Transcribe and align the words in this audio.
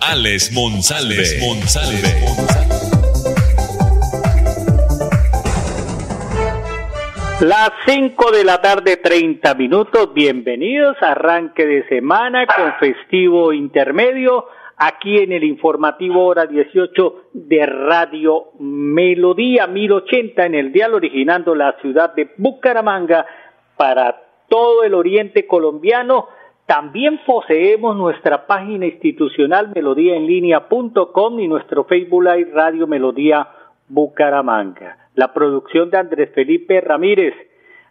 Alex 0.00 0.52
Monsalve. 0.52 1.24
Las 7.40 7.70
5 7.86 8.30
de 8.32 8.44
la 8.44 8.60
tarde, 8.60 8.96
30 8.96 9.54
minutos. 9.54 10.12
Bienvenidos. 10.14 10.96
Arranque 11.00 11.66
de 11.66 11.88
semana 11.88 12.46
con 12.46 12.74
festivo 12.80 13.52
intermedio 13.52 14.46
aquí 14.76 15.18
en 15.18 15.32
el 15.32 15.44
informativo 15.44 16.26
hora 16.26 16.46
18 16.46 17.30
de 17.32 17.66
Radio 17.66 18.52
Melodía 18.58 19.66
1080 19.66 20.46
en 20.46 20.54
el 20.54 20.72
dial 20.72 20.94
originando 20.94 21.54
la 21.54 21.76
ciudad 21.80 22.14
de 22.14 22.30
Bucaramanga 22.36 23.26
para 23.76 24.22
todo 24.48 24.84
el 24.84 24.94
oriente 24.94 25.46
colombiano. 25.46 26.28
También 26.66 27.20
poseemos 27.24 27.96
nuestra 27.96 28.48
página 28.48 28.86
institucional 28.86 29.70
melodíaenlínea.com 29.72 31.38
y 31.38 31.46
nuestro 31.46 31.84
Facebook 31.84 32.24
Live 32.24 32.50
Radio 32.52 32.88
Melodía 32.88 33.46
Bucaramanga. 33.88 34.98
La 35.14 35.32
producción 35.32 35.90
de 35.90 35.98
Andrés 35.98 36.30
Felipe 36.34 36.80
Ramírez. 36.80 37.34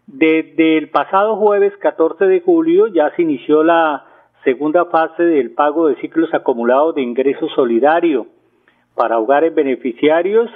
Desde 0.08 0.78
el 0.78 0.90
pasado 0.90 1.38
jueves 1.38 1.72
14 1.78 2.26
de 2.26 2.42
julio 2.42 2.88
ya 2.88 3.16
se 3.16 3.22
inició 3.22 3.64
la 3.64 4.06
segunda 4.44 4.84
fase 4.86 5.24
del 5.24 5.52
pago 5.52 5.88
de 5.88 5.96
ciclos 5.96 6.34
acumulados 6.34 6.96
de 6.96 7.02
ingreso 7.02 7.48
solidario 7.56 8.28
para 8.94 9.20
hogares 9.20 9.56
beneficiarios 9.56 10.52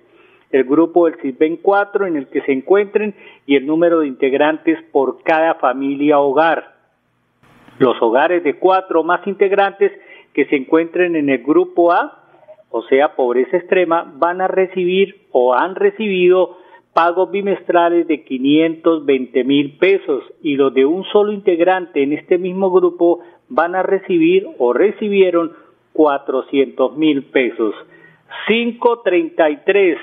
el 0.52 0.64
grupo 0.64 1.06
del 1.06 1.20
CISBEN 1.22 1.58
4 1.58 2.08
en 2.08 2.18
el 2.18 2.28
que 2.28 2.42
se 2.42 2.52
encuentren 2.52 3.14
y 3.46 3.56
el 3.56 3.66
número 3.66 4.00
de 4.00 4.08
integrantes 4.08 4.78
por 4.92 5.22
cada 5.24 5.56
familia 5.56 6.20
hogar. 6.20 6.76
Los 7.78 8.02
hogares 8.02 8.44
de 8.44 8.56
cuatro 8.56 9.02
o 9.02 9.04
más 9.04 9.26
integrantes 9.28 9.92
que 10.34 10.46
se 10.46 10.56
encuentren 10.56 11.16
en 11.16 11.30
el 11.30 11.44
grupo 11.44 11.92
A, 11.92 12.20
o 12.72 12.84
sea, 12.84 13.16
pobreza 13.16 13.58
extrema, 13.58 14.12
van 14.18 14.42
a 14.42 14.48
recibir 14.48 15.22
o 15.32 15.54
han 15.54 15.76
recibido 15.76 16.58
pagos 16.94 17.32
bimestrales 17.32 18.08
de 18.08 18.24
520 18.24 19.44
mil 19.44 19.78
pesos 19.78 20.24
y 20.42 20.56
los 20.56 20.74
de 20.74 20.86
un 20.86 21.04
solo 21.06 21.32
integrante 21.32 22.04
en 22.04 22.14
este 22.14 22.38
mismo 22.38 22.72
grupo 22.72 23.22
van 23.48 23.76
a 23.76 23.84
recibir 23.84 24.48
o 24.58 24.74
recibieron 24.74 25.54
400 25.94 26.98
mil 26.98 27.24
pesos. 27.24 27.74
533. 28.48 29.98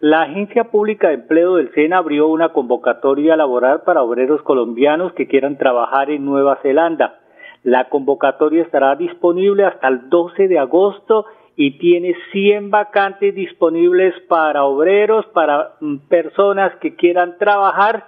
La 0.00 0.22
Agencia 0.22 0.64
Pública 0.64 1.08
de 1.08 1.14
Empleo 1.14 1.56
del 1.56 1.74
SENA 1.74 1.98
abrió 1.98 2.28
una 2.28 2.54
convocatoria 2.54 3.36
laboral 3.36 3.82
para 3.82 4.02
obreros 4.02 4.40
colombianos 4.40 5.12
que 5.12 5.28
quieran 5.28 5.58
trabajar 5.58 6.10
en 6.10 6.24
Nueva 6.24 6.58
Zelanda. 6.62 7.20
La 7.64 7.90
convocatoria 7.90 8.62
estará 8.62 8.96
disponible 8.96 9.64
hasta 9.64 9.88
el 9.88 10.08
12 10.08 10.48
de 10.48 10.58
agosto 10.58 11.26
y 11.54 11.72
tiene 11.76 12.16
100 12.32 12.70
vacantes 12.70 13.34
disponibles 13.34 14.14
para 14.26 14.64
obreros, 14.64 15.26
para 15.34 15.74
mm, 15.80 15.96
personas 16.08 16.74
que 16.76 16.96
quieran 16.96 17.36
trabajar 17.36 18.06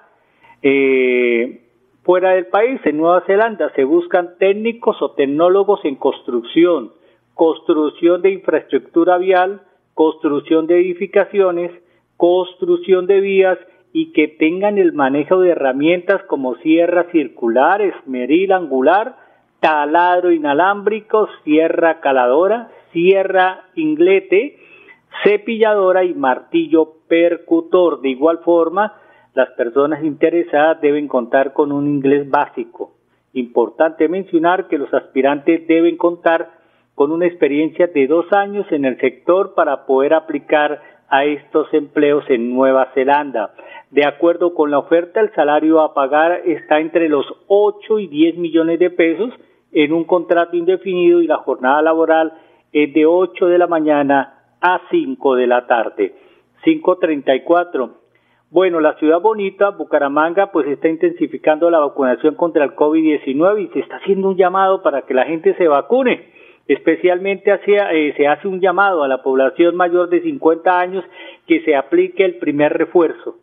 eh, 0.62 1.60
fuera 2.04 2.30
del 2.30 2.46
país. 2.46 2.80
En 2.86 2.96
Nueva 2.96 3.20
Zelanda 3.26 3.70
se 3.76 3.84
buscan 3.84 4.38
técnicos 4.38 4.96
o 5.02 5.10
tecnólogos 5.10 5.84
en 5.84 5.96
construcción, 5.96 6.92
construcción 7.34 8.22
de 8.22 8.30
infraestructura 8.30 9.18
vial, 9.18 9.60
construcción 9.94 10.66
de 10.66 10.80
edificaciones, 10.80 11.70
construcción 12.16 13.06
de 13.06 13.20
vías 13.20 13.58
y 13.92 14.12
que 14.12 14.28
tengan 14.28 14.78
el 14.78 14.92
manejo 14.92 15.40
de 15.40 15.50
herramientas 15.50 16.22
como 16.24 16.54
sierras 16.56 17.06
circulares, 17.12 17.94
meril 18.06 18.52
angular, 18.52 19.16
taladro 19.60 20.32
inalámbrico, 20.32 21.28
sierra 21.44 22.00
caladora, 22.00 22.70
sierra 22.92 23.64
inglete, 23.74 24.58
cepilladora 25.22 26.04
y 26.04 26.14
martillo 26.14 26.94
percutor. 27.06 28.00
De 28.00 28.08
igual 28.08 28.38
forma, 28.38 28.94
las 29.34 29.50
personas 29.50 30.02
interesadas 30.04 30.80
deben 30.80 31.08
contar 31.08 31.52
con 31.52 31.70
un 31.72 31.86
inglés 31.86 32.28
básico. 32.28 32.92
Importante 33.34 34.08
mencionar 34.08 34.68
que 34.68 34.78
los 34.78 34.92
aspirantes 34.92 35.66
deben 35.66 35.96
contar 35.96 36.61
con 36.94 37.12
una 37.12 37.26
experiencia 37.26 37.86
de 37.86 38.06
dos 38.06 38.32
años 38.32 38.66
en 38.70 38.84
el 38.84 38.98
sector 38.98 39.54
para 39.54 39.86
poder 39.86 40.14
aplicar 40.14 40.80
a 41.08 41.24
estos 41.24 41.72
empleos 41.74 42.24
en 42.28 42.54
Nueva 42.54 42.90
Zelanda. 42.94 43.54
De 43.90 44.06
acuerdo 44.06 44.54
con 44.54 44.70
la 44.70 44.78
oferta, 44.78 45.20
el 45.20 45.32
salario 45.34 45.80
a 45.80 45.92
pagar 45.92 46.42
está 46.46 46.80
entre 46.80 47.08
los 47.08 47.26
8 47.48 47.98
y 47.98 48.06
10 48.06 48.38
millones 48.38 48.78
de 48.78 48.90
pesos 48.90 49.30
en 49.72 49.92
un 49.92 50.04
contrato 50.04 50.56
indefinido 50.56 51.20
y 51.20 51.26
la 51.26 51.36
jornada 51.36 51.82
laboral 51.82 52.32
es 52.72 52.92
de 52.94 53.04
8 53.04 53.46
de 53.46 53.58
la 53.58 53.66
mañana 53.66 54.38
a 54.60 54.80
5 54.90 55.34
de 55.34 55.46
la 55.46 55.66
tarde. 55.66 56.14
5.34. 56.64 57.90
Bueno, 58.50 58.80
la 58.80 58.94
ciudad 58.94 59.20
bonita, 59.20 59.70
Bucaramanga, 59.70 60.52
pues 60.52 60.66
está 60.68 60.88
intensificando 60.88 61.70
la 61.70 61.80
vacunación 61.80 62.34
contra 62.34 62.64
el 62.64 62.76
COVID-19 62.76 63.64
y 63.64 63.68
se 63.68 63.80
está 63.80 63.96
haciendo 63.96 64.28
un 64.28 64.36
llamado 64.36 64.82
para 64.82 65.02
que 65.02 65.14
la 65.14 65.24
gente 65.24 65.54
se 65.54 65.68
vacune. 65.68 66.32
Especialmente 66.68 67.52
eh, 67.52 68.14
se 68.16 68.26
hace 68.26 68.48
un 68.48 68.60
llamado 68.60 69.02
a 69.02 69.08
la 69.08 69.22
población 69.22 69.76
mayor 69.76 70.08
de 70.08 70.22
50 70.22 70.78
años 70.78 71.04
que 71.46 71.60
se 71.64 71.74
aplique 71.74 72.24
el 72.24 72.36
primer 72.36 72.72
refuerzo. 72.72 73.36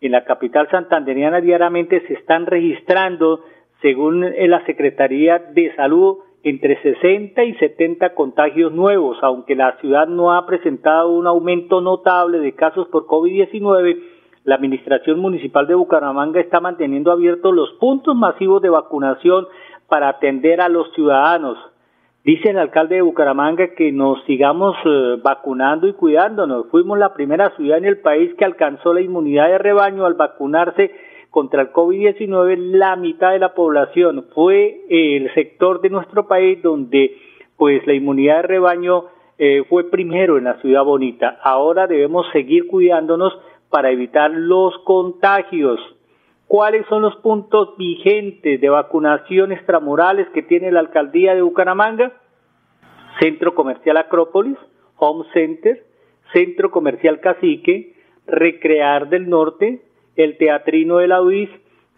En 0.00 0.12
la 0.12 0.24
capital 0.24 0.68
santanderiana 0.70 1.40
diariamente 1.40 2.06
se 2.06 2.14
están 2.14 2.46
registrando, 2.46 3.40
según 3.80 4.20
la 4.20 4.64
Secretaría 4.66 5.38
de 5.38 5.74
Salud, 5.74 6.18
entre 6.46 6.80
60 6.80 7.42
y 7.42 7.54
70 7.54 8.14
contagios 8.14 8.72
nuevos, 8.72 9.18
aunque 9.22 9.56
la 9.56 9.76
ciudad 9.78 10.06
no 10.06 10.32
ha 10.32 10.46
presentado 10.46 11.10
un 11.10 11.26
aumento 11.26 11.80
notable 11.80 12.38
de 12.38 12.52
casos 12.52 12.86
por 12.86 13.06
COVID-19, 13.06 14.00
la 14.44 14.54
Administración 14.54 15.18
Municipal 15.18 15.66
de 15.66 15.74
Bucaramanga 15.74 16.38
está 16.38 16.60
manteniendo 16.60 17.10
abiertos 17.10 17.52
los 17.52 17.72
puntos 17.80 18.14
masivos 18.14 18.62
de 18.62 18.68
vacunación 18.68 19.48
para 19.88 20.08
atender 20.08 20.60
a 20.60 20.68
los 20.68 20.92
ciudadanos. 20.94 21.58
Dice 22.26 22.50
el 22.50 22.58
alcalde 22.58 22.96
de 22.96 23.02
Bucaramanga 23.02 23.68
que 23.76 23.92
nos 23.92 24.20
sigamos 24.24 24.76
eh, 24.84 25.16
vacunando 25.22 25.86
y 25.86 25.92
cuidándonos. 25.92 26.66
Fuimos 26.72 26.98
la 26.98 27.14
primera 27.14 27.54
ciudad 27.54 27.78
en 27.78 27.84
el 27.84 27.98
país 27.98 28.34
que 28.36 28.44
alcanzó 28.44 28.92
la 28.92 29.00
inmunidad 29.00 29.46
de 29.46 29.58
rebaño 29.58 30.04
al 30.04 30.14
vacunarse 30.14 30.90
contra 31.30 31.62
el 31.62 31.72
COVID-19 31.72 32.56
la 32.56 32.96
mitad 32.96 33.30
de 33.30 33.38
la 33.38 33.54
población. 33.54 34.26
Fue 34.34 34.86
eh, 34.88 35.18
el 35.18 35.32
sector 35.34 35.80
de 35.80 35.90
nuestro 35.90 36.26
país 36.26 36.60
donde 36.64 37.16
pues 37.56 37.86
la 37.86 37.94
inmunidad 37.94 38.38
de 38.38 38.48
rebaño 38.48 39.04
eh, 39.38 39.62
fue 39.68 39.88
primero 39.88 40.36
en 40.36 40.44
la 40.44 40.60
ciudad 40.60 40.82
bonita. 40.82 41.38
Ahora 41.44 41.86
debemos 41.86 42.26
seguir 42.32 42.66
cuidándonos 42.66 43.38
para 43.70 43.92
evitar 43.92 44.32
los 44.32 44.76
contagios. 44.78 45.78
¿Cuáles 46.48 46.86
son 46.86 47.02
los 47.02 47.16
puntos 47.16 47.76
vigentes 47.76 48.60
de 48.60 48.68
vacunación 48.68 49.50
extramurales 49.50 50.28
que 50.28 50.42
tiene 50.42 50.70
la 50.70 50.78
alcaldía 50.78 51.34
de 51.34 51.42
Bucaramanga? 51.42 52.12
Centro 53.18 53.54
Comercial 53.54 53.96
Acrópolis, 53.96 54.56
Home 54.96 55.24
Center, 55.32 55.84
Centro 56.32 56.70
Comercial 56.70 57.20
Cacique, 57.20 57.94
Recrear 58.26 59.08
del 59.08 59.28
Norte, 59.28 59.82
el 60.14 60.36
Teatrino 60.38 60.98
de 60.98 61.08
la 61.08 61.20
UIS, 61.20 61.50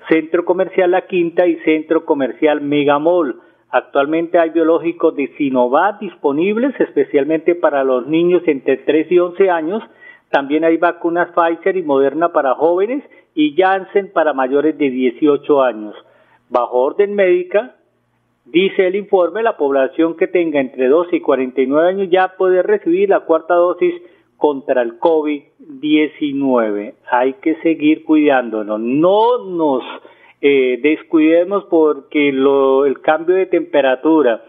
Centro 0.09 0.47
Comercial 0.47 0.93
La 0.93 1.07
Quinta 1.07 1.47
y 1.47 1.57
Centro 1.57 2.07
Comercial 2.07 2.63
Megamall. 2.63 3.41
Actualmente 3.69 4.39
hay 4.39 4.51
biológicos 4.51 5.15
de 5.15 5.29
Sinovac 5.37 6.01
disponibles, 6.01 6.75
especialmente 6.81 7.55
para 7.55 7.85
los 7.85 8.07
niños 8.07 8.43
entre 8.47 8.79
3 8.79 9.13
y 9.13 9.19
11 9.19 9.51
años. 9.51 9.83
También 10.31 10.65
hay 10.65 10.79
vacunas 10.79 11.29
Pfizer 11.35 11.77
y 11.77 11.83
Moderna 11.83 12.33
para 12.33 12.55
jóvenes 12.55 13.05
y 13.39 13.55
Janssen 13.55 14.11
para 14.13 14.33
mayores 14.33 14.77
de 14.77 14.91
18 14.91 15.63
años. 15.63 15.95
Bajo 16.49 16.79
orden 16.79 17.15
médica, 17.15 17.77
dice 18.47 18.89
el 18.89 18.97
informe, 18.97 19.45
la 19.45 19.57
población 19.57 20.17
que 20.17 20.27
tenga 20.27 20.59
entre 20.59 20.89
12 20.89 21.15
y 21.15 21.21
49 21.21 21.89
años 21.89 22.09
ya 22.11 22.35
puede 22.37 22.65
recibir 22.65 23.11
la 23.11 23.21
cuarta 23.21 23.55
dosis 23.55 23.95
contra 24.37 24.83
el 24.83 24.99
COVID-19. 24.99 26.95
Hay 27.13 27.35
que 27.35 27.55
seguir 27.63 28.05
cuidándonos. 28.05 28.81
No 28.81 29.45
nos 29.45 29.85
eh, 30.41 30.81
descuidemos 30.83 31.63
porque 31.71 32.31
el 32.31 33.01
cambio 33.03 33.37
de 33.37 33.47
temperatura 33.47 34.43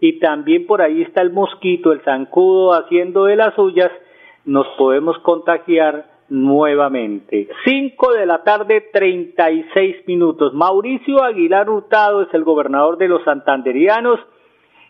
y 0.00 0.18
también 0.18 0.66
por 0.66 0.82
ahí 0.82 1.02
está 1.02 1.22
el 1.22 1.30
mosquito, 1.30 1.92
el 1.92 2.00
zancudo 2.00 2.72
haciendo 2.72 3.26
de 3.26 3.36
las 3.36 3.54
suyas, 3.54 3.92
nos 4.44 4.66
podemos 4.76 5.16
contagiar 5.18 6.11
nuevamente. 6.32 7.46
5 7.66 8.12
de 8.14 8.24
la 8.24 8.42
tarde, 8.42 8.88
36 8.90 9.96
minutos. 10.06 10.54
Mauricio 10.54 11.22
Aguilar 11.22 11.68
Hurtado 11.68 12.22
es 12.22 12.32
el 12.32 12.42
gobernador 12.42 12.96
de 12.96 13.06
los 13.06 13.22
santanderianos. 13.22 14.18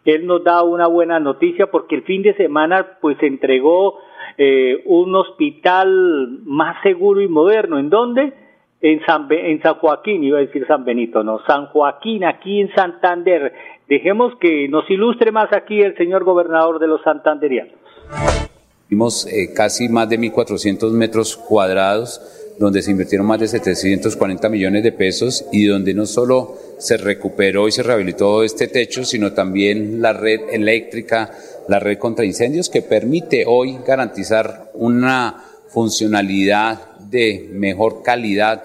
Él 0.04 0.24
nos 0.24 0.44
da 0.44 0.62
una 0.62 0.86
buena 0.86 1.18
noticia 1.18 1.66
porque 1.66 1.96
el 1.96 2.02
fin 2.02 2.22
de 2.22 2.34
semana 2.34 2.98
pues 3.00 3.20
entregó 3.22 3.98
eh, 4.38 4.82
un 4.84 5.16
hospital 5.16 6.38
más 6.44 6.80
seguro 6.84 7.20
y 7.20 7.26
moderno. 7.26 7.76
¿En 7.76 7.90
dónde? 7.90 8.32
En 8.80 9.04
San, 9.04 9.26
en 9.30 9.60
San 9.62 9.74
Joaquín, 9.74 10.22
iba 10.22 10.38
a 10.38 10.42
decir 10.42 10.64
San 10.66 10.84
Benito, 10.84 11.22
no, 11.22 11.40
San 11.46 11.66
Joaquín, 11.66 12.24
aquí 12.24 12.60
en 12.60 12.72
Santander. 12.74 13.52
Dejemos 13.88 14.34
que 14.36 14.68
nos 14.68 14.88
ilustre 14.88 15.32
más 15.32 15.52
aquí 15.52 15.80
el 15.80 15.96
señor 15.96 16.22
gobernador 16.22 16.78
de 16.78 16.86
los 16.86 17.02
santanderianos. 17.02 17.74
Vimos 18.92 19.26
eh, 19.26 19.54
casi 19.54 19.88
más 19.88 20.06
de 20.10 20.20
1.400 20.20 20.90
metros 20.90 21.38
cuadrados 21.38 22.20
donde 22.58 22.82
se 22.82 22.90
invirtieron 22.90 23.26
más 23.26 23.40
de 23.40 23.48
740 23.48 24.50
millones 24.50 24.82
de 24.82 24.92
pesos 24.92 25.46
y 25.50 25.64
donde 25.64 25.94
no 25.94 26.04
solo 26.04 26.58
se 26.76 26.98
recuperó 26.98 27.66
y 27.66 27.72
se 27.72 27.82
rehabilitó 27.82 28.42
este 28.42 28.68
techo, 28.68 29.02
sino 29.06 29.32
también 29.32 30.02
la 30.02 30.12
red 30.12 30.40
eléctrica, 30.52 31.30
la 31.68 31.78
red 31.78 31.96
contra 31.96 32.26
incendios 32.26 32.68
que 32.68 32.82
permite 32.82 33.44
hoy 33.46 33.78
garantizar 33.82 34.70
una 34.74 35.42
funcionalidad 35.68 36.98
de 36.98 37.48
mejor 37.50 38.02
calidad 38.02 38.62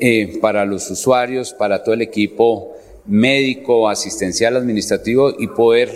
eh, 0.00 0.38
para 0.40 0.64
los 0.64 0.90
usuarios, 0.90 1.52
para 1.52 1.84
todo 1.84 1.94
el 1.94 2.00
equipo 2.00 2.78
médico, 3.04 3.90
asistencial, 3.90 4.56
administrativo 4.56 5.34
y 5.38 5.48
poder 5.48 5.92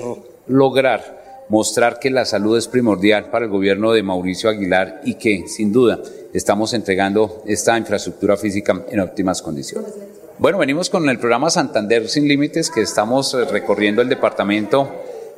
lograr 0.48 1.19
mostrar 1.50 1.98
que 1.98 2.10
la 2.10 2.24
salud 2.24 2.56
es 2.56 2.68
primordial 2.68 3.28
para 3.28 3.44
el 3.44 3.50
gobierno 3.50 3.92
de 3.92 4.04
Mauricio 4.04 4.48
Aguilar 4.48 5.00
y 5.04 5.14
que 5.14 5.48
sin 5.48 5.72
duda 5.72 5.98
estamos 6.32 6.72
entregando 6.74 7.42
esta 7.44 7.76
infraestructura 7.76 8.36
física 8.36 8.84
en 8.88 9.00
óptimas 9.00 9.42
condiciones. 9.42 9.92
Bueno, 10.38 10.58
venimos 10.58 10.88
con 10.88 11.08
el 11.08 11.18
programa 11.18 11.50
Santander 11.50 12.08
Sin 12.08 12.28
Límites 12.28 12.70
que 12.70 12.82
estamos 12.82 13.36
recorriendo 13.50 14.00
el 14.00 14.08
departamento 14.08 14.88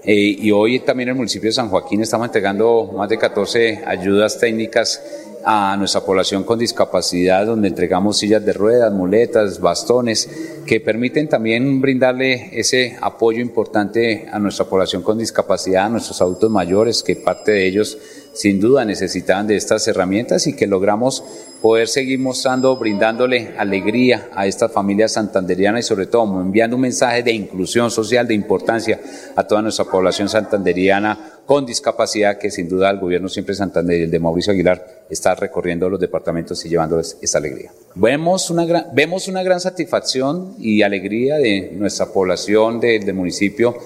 eh, 0.05 0.14
y 0.14 0.50
hoy 0.50 0.81
también 0.81 1.09
el 1.09 1.14
municipio 1.14 1.49
de 1.49 1.55
San 1.55 1.70
Joaquín 1.70 2.03
estamos 2.03 2.26
entregando 2.26 2.93
más 2.94 3.08
de 3.08 3.19
14 3.19 3.82
ayudas 3.87 4.38
técnicas 4.38 5.00
a 5.44 5.77
nuestra 5.77 6.03
población 6.03 6.44
con 6.44 6.59
discapacidad, 6.59 7.47
donde 7.47 7.69
entregamos 7.69 8.19
sillas 8.19 8.44
de 8.44 8.53
ruedas, 8.53 8.93
muletas, 8.93 9.61
bastones, 9.61 10.29
que 10.67 10.81
permiten 10.81 11.29
también 11.29 11.81
brindarle 11.81 12.50
ese 12.59 12.97
apoyo 13.00 13.41
importante 13.41 14.29
a 14.31 14.39
nuestra 14.39 14.65
población 14.67 15.03
con 15.03 15.19
discapacidad, 15.19 15.87
a 15.87 15.89
nuestros 15.89 16.21
adultos 16.21 16.50
mayores, 16.50 17.03
que 17.03 17.17
parte 17.17 17.53
de 17.53 17.67
ellos 17.67 17.99
sin 18.32 18.61
duda 18.61 18.84
necesitaban 18.84 19.46
de 19.46 19.56
estas 19.56 19.87
herramientas 19.88 20.46
y 20.46 20.56
que 20.56 20.67
logramos 20.67 21.23
poder 21.61 21.87
seguir 21.87 22.19
mostrando, 22.19 22.76
brindándole 22.76 23.55
alegría 23.56 24.29
a 24.34 24.46
estas 24.46 24.73
familias 24.73 25.12
santanderianas 25.12 25.84
y 25.84 25.88
sobre 25.88 26.06
todo 26.06 26.40
enviando 26.40 26.76
un 26.76 26.82
mensaje 26.82 27.23
de 27.23 27.32
inclusión 27.32 27.90
social, 27.90 28.26
de 28.26 28.34
importancia 28.34 29.00
a 29.37 29.46
toda 29.46 29.62
nuestra 29.62 29.84
población 29.84 30.29
santanderiana 30.29 31.38
con 31.46 31.64
discapacidad 31.64 32.38
que 32.38 32.50
sin 32.50 32.69
duda 32.69 32.90
el 32.90 32.99
gobierno 32.99 33.29
siempre 33.29 33.55
Santander 33.55 34.02
el 34.02 34.11
de 34.11 34.19
Mauricio 34.19 34.52
Aguilar 34.52 35.05
está 35.08 35.34
recorriendo 35.34 35.88
los 35.88 36.00
departamentos 36.00 36.64
y 36.64 36.69
llevándoles 36.69 37.19
esta 37.20 37.38
alegría. 37.38 37.70
Vemos 37.94 38.50
una 38.50 38.64
gran, 38.64 38.87
vemos 38.93 39.29
una 39.29 39.43
gran 39.43 39.61
satisfacción 39.61 40.55
y 40.58 40.82
alegría 40.82 41.37
de 41.37 41.73
nuestra 41.75 42.06
población 42.06 42.81
del 42.81 43.14
municipio 43.14 43.76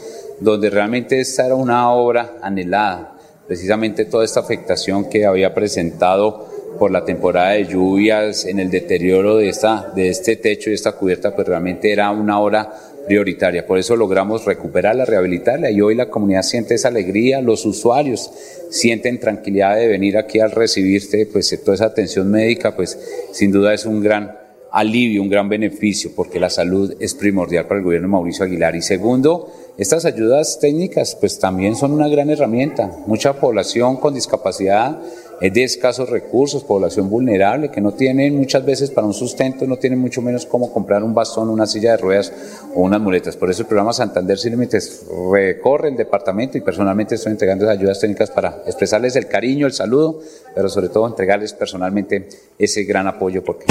donde 0.40 0.70
realmente 0.70 1.20
esta 1.20 1.46
era 1.46 1.54
una 1.54 1.90
obra 1.90 2.36
anhelada 2.42 3.15
precisamente 3.46 4.04
toda 4.04 4.24
esta 4.24 4.40
afectación 4.40 5.08
que 5.08 5.26
había 5.26 5.54
presentado 5.54 6.46
por 6.78 6.90
la 6.90 7.04
temporada 7.04 7.52
de 7.52 7.66
lluvias, 7.66 8.44
en 8.44 8.58
el 8.58 8.70
deterioro 8.70 9.36
de, 9.38 9.48
esta, 9.48 9.92
de 9.94 10.08
este 10.08 10.36
techo 10.36 10.70
y 10.70 10.74
esta 10.74 10.92
cubierta, 10.92 11.34
pues 11.34 11.48
realmente 11.48 11.90
era 11.90 12.10
una 12.10 12.38
hora 12.38 12.70
prioritaria. 13.06 13.66
Por 13.66 13.78
eso 13.78 13.96
logramos 13.96 14.44
recuperarla, 14.44 15.04
rehabilitarla 15.04 15.70
y 15.70 15.80
hoy 15.80 15.94
la 15.94 16.10
comunidad 16.10 16.42
siente 16.42 16.74
esa 16.74 16.88
alegría, 16.88 17.40
los 17.40 17.64
usuarios 17.64 18.30
sienten 18.70 19.20
tranquilidad 19.20 19.76
de 19.76 19.88
venir 19.88 20.18
aquí 20.18 20.40
al 20.40 20.50
recibirte, 20.50 21.26
pues 21.26 21.58
toda 21.64 21.76
esa 21.76 21.86
atención 21.86 22.30
médica, 22.30 22.74
pues 22.76 22.98
sin 23.32 23.52
duda 23.52 23.72
es 23.72 23.86
un 23.86 24.02
gran 24.02 24.36
alivio, 24.72 25.22
un 25.22 25.30
gran 25.30 25.48
beneficio, 25.48 26.10
porque 26.14 26.40
la 26.40 26.50
salud 26.50 26.94
es 27.00 27.14
primordial 27.14 27.66
para 27.66 27.78
el 27.78 27.84
gobierno 27.84 28.08
de 28.08 28.12
Mauricio 28.12 28.44
Aguilar. 28.44 28.76
Y 28.76 28.82
segundo, 28.82 29.50
estas 29.78 30.06
ayudas 30.06 30.58
técnicas 30.58 31.14
pues 31.18 31.38
también 31.38 31.76
son 31.76 31.92
una 31.92 32.08
gran 32.08 32.30
herramienta. 32.30 32.90
Mucha 33.06 33.34
población 33.34 33.96
con 33.96 34.14
discapacidad 34.14 34.98
es 35.40 35.52
de 35.52 35.64
escasos 35.64 36.08
recursos, 36.08 36.64
población 36.64 37.10
vulnerable 37.10 37.70
que 37.70 37.82
no 37.82 37.92
tiene 37.92 38.30
muchas 38.30 38.64
veces 38.64 38.90
para 38.90 39.06
un 39.06 39.12
sustento, 39.12 39.66
no 39.66 39.76
tiene 39.76 39.96
mucho 39.96 40.22
menos 40.22 40.46
cómo 40.46 40.72
comprar 40.72 41.02
un 41.04 41.12
bastón, 41.12 41.50
una 41.50 41.66
silla 41.66 41.90
de 41.90 41.98
ruedas 41.98 42.32
o 42.74 42.80
unas 42.80 43.00
muletas. 43.00 43.36
Por 43.36 43.50
eso 43.50 43.62
el 43.62 43.68
programa 43.68 43.92
Santander 43.92 44.38
Sin 44.38 44.52
Límites 44.52 45.04
recorre 45.30 45.90
el 45.90 45.96
departamento 45.96 46.56
y 46.56 46.62
personalmente 46.62 47.16
estoy 47.16 47.32
entregando 47.32 47.68
ayudas 47.68 48.00
técnicas 48.00 48.30
para 48.30 48.62
expresarles 48.66 49.14
el 49.16 49.26
cariño, 49.26 49.66
el 49.66 49.74
saludo, 49.74 50.20
pero 50.54 50.70
sobre 50.70 50.88
todo 50.88 51.06
entregarles 51.06 51.52
personalmente 51.52 52.28
ese 52.58 52.84
gran 52.84 53.06
apoyo 53.06 53.44
porque... 53.44 53.66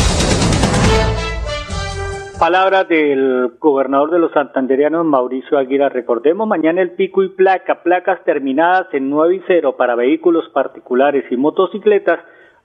Palabras 2.39 2.87
del 2.89 3.53
gobernador 3.59 4.11
de 4.11 4.19
los 4.19 4.31
santanderianos, 4.33 5.05
Mauricio 5.05 5.57
Aguirre. 5.57 5.89
Recordemos, 5.89 6.45
mañana 6.47 6.81
el 6.81 6.91
pico 6.91 7.23
y 7.23 7.29
placa, 7.29 7.81
placas 7.81 8.23
terminadas 8.25 8.87
en 8.93 9.09
9 9.09 9.35
y 9.35 9.41
0 9.47 9.75
para 9.77 9.95
vehículos 9.95 10.49
particulares 10.53 11.23
y 11.31 11.37
motocicletas 11.37 12.19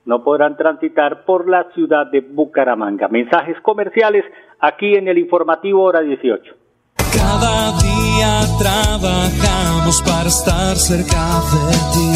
no 0.05 0.25
podrán 0.25 0.57
transitar 0.57 1.25
por 1.25 1.49
la 1.49 1.71
ciudad 1.75 2.07
de 2.11 2.21
Bucaramanga. 2.21 3.09
Mensajes 3.09 3.61
comerciales 3.63 4.25
aquí 4.59 4.95
en 4.95 5.07
el 5.07 5.19
informativo 5.19 5.83
hora 5.83 6.01
18. 6.01 6.53
Cada 7.13 7.73
día 7.79 8.41
trabajamos 8.59 10.03
para 10.03 10.29
estar 10.29 10.77
cerca 10.77 11.41
de 11.53 11.73
ti. 11.93 12.11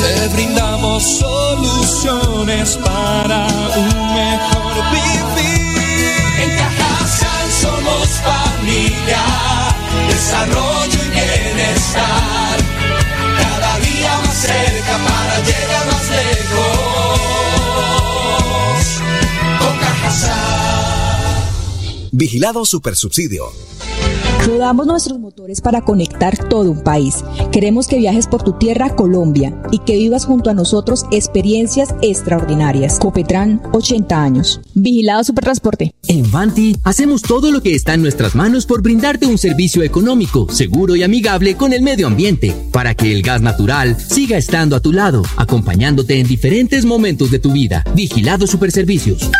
Te 0.00 0.34
brindamos 0.34 1.02
soluciones 1.18 2.78
para 2.78 3.46
un 3.76 4.14
mejor 4.14 4.74
vivir. 4.92 5.17
Somos 7.60 8.08
familia 8.20 9.24
desarrollo 10.08 10.98
y 11.04 11.10
bienestar. 11.10 12.56
Cada 13.40 13.78
día 13.80 14.18
más 14.24 14.36
cerca 14.36 14.98
para 15.06 15.40
llegar 15.40 15.86
más 15.86 16.08
lejos. 16.10 17.18
Con 19.58 19.76
Vigilado 22.12 22.64
Supersubsidio. 22.64 23.52
Rodamos 24.46 24.86
nuestros 24.86 25.18
motores 25.18 25.60
para 25.60 25.82
conectar 25.82 26.48
todo 26.48 26.70
un 26.70 26.82
país. 26.82 27.24
Queremos 27.52 27.86
que 27.86 27.98
viajes 27.98 28.26
por 28.26 28.42
tu 28.42 28.52
tierra, 28.52 28.94
Colombia, 28.94 29.60
y 29.70 29.78
que 29.80 29.96
vivas 29.96 30.24
junto 30.24 30.50
a 30.50 30.54
nosotros 30.54 31.04
experiencias 31.10 31.94
extraordinarias. 32.02 32.98
Copetran, 32.98 33.60
80 33.72 34.22
años. 34.22 34.60
Vigilado 34.74 35.24
Supertransporte. 35.24 35.94
En 36.06 36.30
Vanti 36.30 36.76
hacemos 36.84 37.22
todo 37.22 37.50
lo 37.50 37.62
que 37.62 37.74
está 37.74 37.94
en 37.94 38.02
nuestras 38.02 38.34
manos 38.34 38.64
por 38.64 38.82
brindarte 38.82 39.26
un 39.26 39.38
servicio 39.38 39.82
económico, 39.82 40.48
seguro 40.50 40.96
y 40.96 41.02
amigable 41.02 41.56
con 41.56 41.72
el 41.72 41.82
medio 41.82 42.06
ambiente, 42.06 42.54
para 42.72 42.94
que 42.94 43.12
el 43.12 43.22
gas 43.22 43.42
natural 43.42 43.96
siga 44.00 44.38
estando 44.38 44.76
a 44.76 44.80
tu 44.80 44.92
lado, 44.92 45.22
acompañándote 45.36 46.18
en 46.20 46.26
diferentes 46.26 46.84
momentos 46.84 47.30
de 47.30 47.38
tu 47.38 47.52
vida. 47.52 47.84
Vigilado 47.94 48.46
Superservicios. 48.46 49.30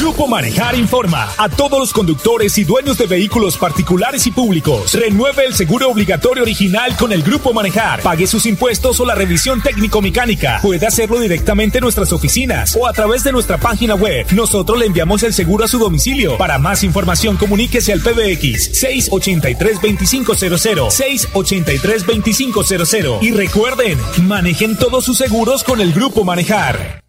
Grupo 0.00 0.26
Manejar 0.26 0.74
informa 0.76 1.28
a 1.36 1.50
todos 1.50 1.78
los 1.78 1.92
conductores 1.92 2.56
y 2.56 2.64
dueños 2.64 2.96
de 2.96 3.06
vehículos 3.06 3.58
particulares 3.58 4.26
y 4.26 4.30
públicos. 4.30 4.94
Renueve 4.94 5.44
el 5.44 5.54
seguro 5.54 5.90
obligatorio 5.90 6.42
original 6.42 6.96
con 6.96 7.12
el 7.12 7.22
Grupo 7.22 7.52
Manejar. 7.52 8.00
Pague 8.00 8.26
sus 8.26 8.46
impuestos 8.46 8.98
o 8.98 9.04
la 9.04 9.14
revisión 9.14 9.60
técnico-mecánica. 9.60 10.60
Puede 10.62 10.86
hacerlo 10.86 11.20
directamente 11.20 11.76
en 11.78 11.82
nuestras 11.82 12.14
oficinas 12.14 12.74
o 12.80 12.86
a 12.86 12.94
través 12.94 13.24
de 13.24 13.32
nuestra 13.32 13.58
página 13.58 13.94
web. 13.94 14.26
Nosotros 14.32 14.78
le 14.78 14.86
enviamos 14.86 15.22
el 15.22 15.34
seguro 15.34 15.66
a 15.66 15.68
su 15.68 15.78
domicilio. 15.78 16.38
Para 16.38 16.58
más 16.58 16.82
información, 16.82 17.36
comuníquese 17.36 17.92
al 17.92 18.00
PBX 18.00 18.82
683-2500. 18.82 21.28
683-2500. 21.34 23.18
Y 23.20 23.32
recuerden, 23.32 23.98
manejen 24.22 24.78
todos 24.78 25.04
sus 25.04 25.18
seguros 25.18 25.62
con 25.62 25.82
el 25.82 25.92
Grupo 25.92 26.24
Manejar. 26.24 26.99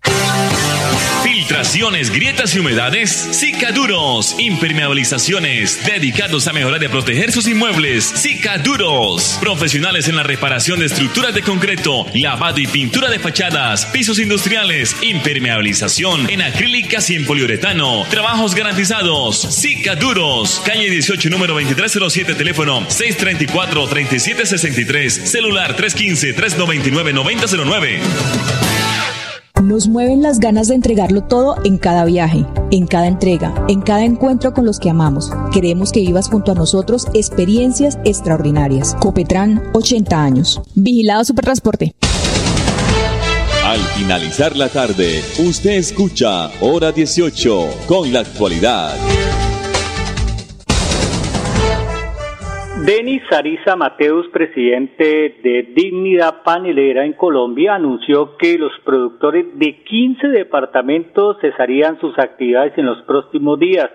Filtraciones, 1.52 2.10
grietas 2.12 2.56
y 2.56 2.60
humedades, 2.60 3.28
Cicaduros. 3.34 4.38
Impermeabilizaciones, 4.40 5.84
dedicados 5.86 6.48
a 6.48 6.54
mejorar 6.54 6.82
y 6.82 6.88
proteger 6.88 7.34
sus 7.34 7.46
inmuebles. 7.46 8.06
Cicaduros. 8.06 9.38
Profesionales 9.42 10.08
en 10.08 10.16
la 10.16 10.24
reparación 10.24 10.80
de 10.80 10.86
estructuras 10.86 11.34
de 11.34 11.42
concreto, 11.42 12.06
lavado 12.14 12.60
y 12.60 12.68
pintura 12.68 13.10
de 13.10 13.20
fachadas, 13.20 13.86
pisos 13.88 14.18
industriales, 14.20 14.96
impermeabilización 15.02 16.30
en 16.30 16.42
acrílicas 16.42 17.10
y 17.10 17.16
en 17.16 17.26
poliuretano. 17.26 18.06
Trabajos 18.10 18.56
garantizados. 18.56 19.46
Cicaduros. 19.54 20.62
Calle 20.66 20.90
18, 20.90 21.30
número 21.30 21.56
2307, 21.56 22.34
teléfono 22.36 22.88
634-3763, 22.88 25.10
celular 25.10 25.76
315-399-9009. 25.76 28.61
Nos 29.72 29.88
mueven 29.88 30.22
las 30.22 30.42
ganas 30.42 30.68
de 30.68 30.76
entregarlo 30.76 31.24
todo 31.24 31.56
en 31.64 31.78
cada 31.78 32.04
viaje, 32.04 32.46
en 32.72 32.88
cada 32.88 33.08
entrega, 33.08 33.54
en 33.70 33.80
cada 33.80 34.04
encuentro 34.04 34.54
con 34.54 34.66
los 34.66 34.82
que 34.82 34.90
amamos. 34.90 35.32
Queremos 35.54 35.94
que 35.94 36.02
vivas 36.02 36.28
junto 36.28 36.52
a 36.52 36.56
nosotros 36.56 37.08
experiencias 37.14 37.98
extraordinarias. 38.04 38.98
Copetran, 39.00 39.64
80 39.72 40.22
años. 40.22 40.62
Vigilado 40.76 41.24
Supertransporte. 41.24 41.96
Al 43.64 43.80
finalizar 43.96 44.58
la 44.58 44.68
tarde, 44.68 45.24
usted 45.40 45.78
escucha 45.78 46.52
Hora 46.60 46.92
18 46.92 47.86
con 47.88 48.12
la 48.12 48.20
actualidad. 48.20 48.94
Denis 52.86 53.22
Ariza 53.32 53.76
Mateus, 53.76 54.28
presidente 54.30 55.38
de 55.44 55.72
Dignidad 55.76 56.42
Panelera 56.44 57.06
en 57.06 57.14
Colombia, 57.14 57.76
anunció 57.76 58.38
que 58.38 58.58
los 58.58 58.72
productores 58.84 59.46
de 59.60 59.84
15 59.84 60.30
departamentos 60.30 61.38
cesarían 61.42 62.00
sus 62.00 62.18
actividades 62.18 62.76
en 62.80 62.88
los 62.88 63.04
próximos 63.04 63.60
días. 63.60 63.88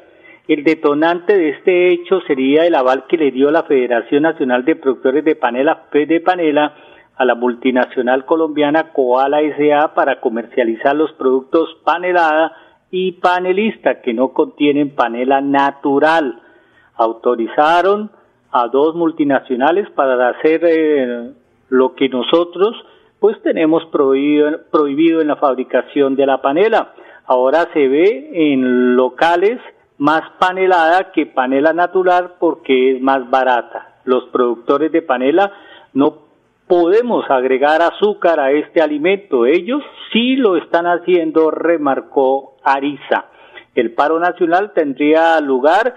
El 0.46 0.62
detonante 0.62 1.36
de 1.36 1.48
este 1.48 1.92
hecho 1.92 2.20
sería 2.28 2.64
el 2.64 2.76
aval 2.76 3.06
que 3.08 3.16
le 3.16 3.32
dio 3.32 3.50
la 3.50 3.64
Federación 3.64 4.22
Nacional 4.22 4.64
de 4.64 4.76
Productores 4.76 5.24
de 5.24 5.34
Panela, 5.34 5.88
de 5.92 6.20
Panela, 6.20 6.74
a 7.16 7.24
la 7.24 7.34
multinacional 7.34 8.24
colombiana 8.24 8.92
Koala 8.92 9.40
SA 9.58 9.94
para 9.94 10.20
comercializar 10.20 10.94
los 10.94 11.10
productos 11.14 11.76
panelada 11.84 12.52
y 12.92 13.12
panelista 13.12 14.00
que 14.00 14.14
no 14.14 14.28
contienen 14.28 14.94
panela 14.94 15.40
natural. 15.40 16.40
Autorizaron 16.94 18.12
a 18.60 18.68
dos 18.68 18.94
multinacionales 18.94 19.88
para 19.90 20.28
hacer 20.30 20.60
eh, 20.64 21.30
lo 21.68 21.94
que 21.94 22.08
nosotros 22.08 22.74
pues 23.20 23.40
tenemos 23.42 23.84
prohibido, 23.86 24.60
prohibido 24.70 25.20
en 25.20 25.28
la 25.28 25.36
fabricación 25.36 26.16
de 26.16 26.26
la 26.26 26.42
panela. 26.42 26.92
Ahora 27.26 27.68
se 27.72 27.88
ve 27.88 28.30
en 28.32 28.94
locales 28.94 29.58
más 29.98 30.22
panelada 30.38 31.12
que 31.12 31.26
panela 31.26 31.72
natural 31.72 32.34
porque 32.38 32.92
es 32.92 33.02
más 33.02 33.28
barata. 33.30 33.94
Los 34.04 34.24
productores 34.26 34.92
de 34.92 35.02
panela 35.02 35.52
no 35.94 36.18
podemos 36.66 37.24
agregar 37.30 37.80
azúcar 37.82 38.38
a 38.38 38.52
este 38.52 38.82
alimento. 38.82 39.46
Ellos 39.46 39.82
sí 40.12 40.36
lo 40.36 40.56
están 40.56 40.86
haciendo, 40.86 41.50
remarcó 41.50 42.56
Ariza. 42.62 43.26
El 43.74 43.92
paro 43.92 44.18
nacional 44.18 44.72
tendría 44.74 45.40
lugar 45.40 45.96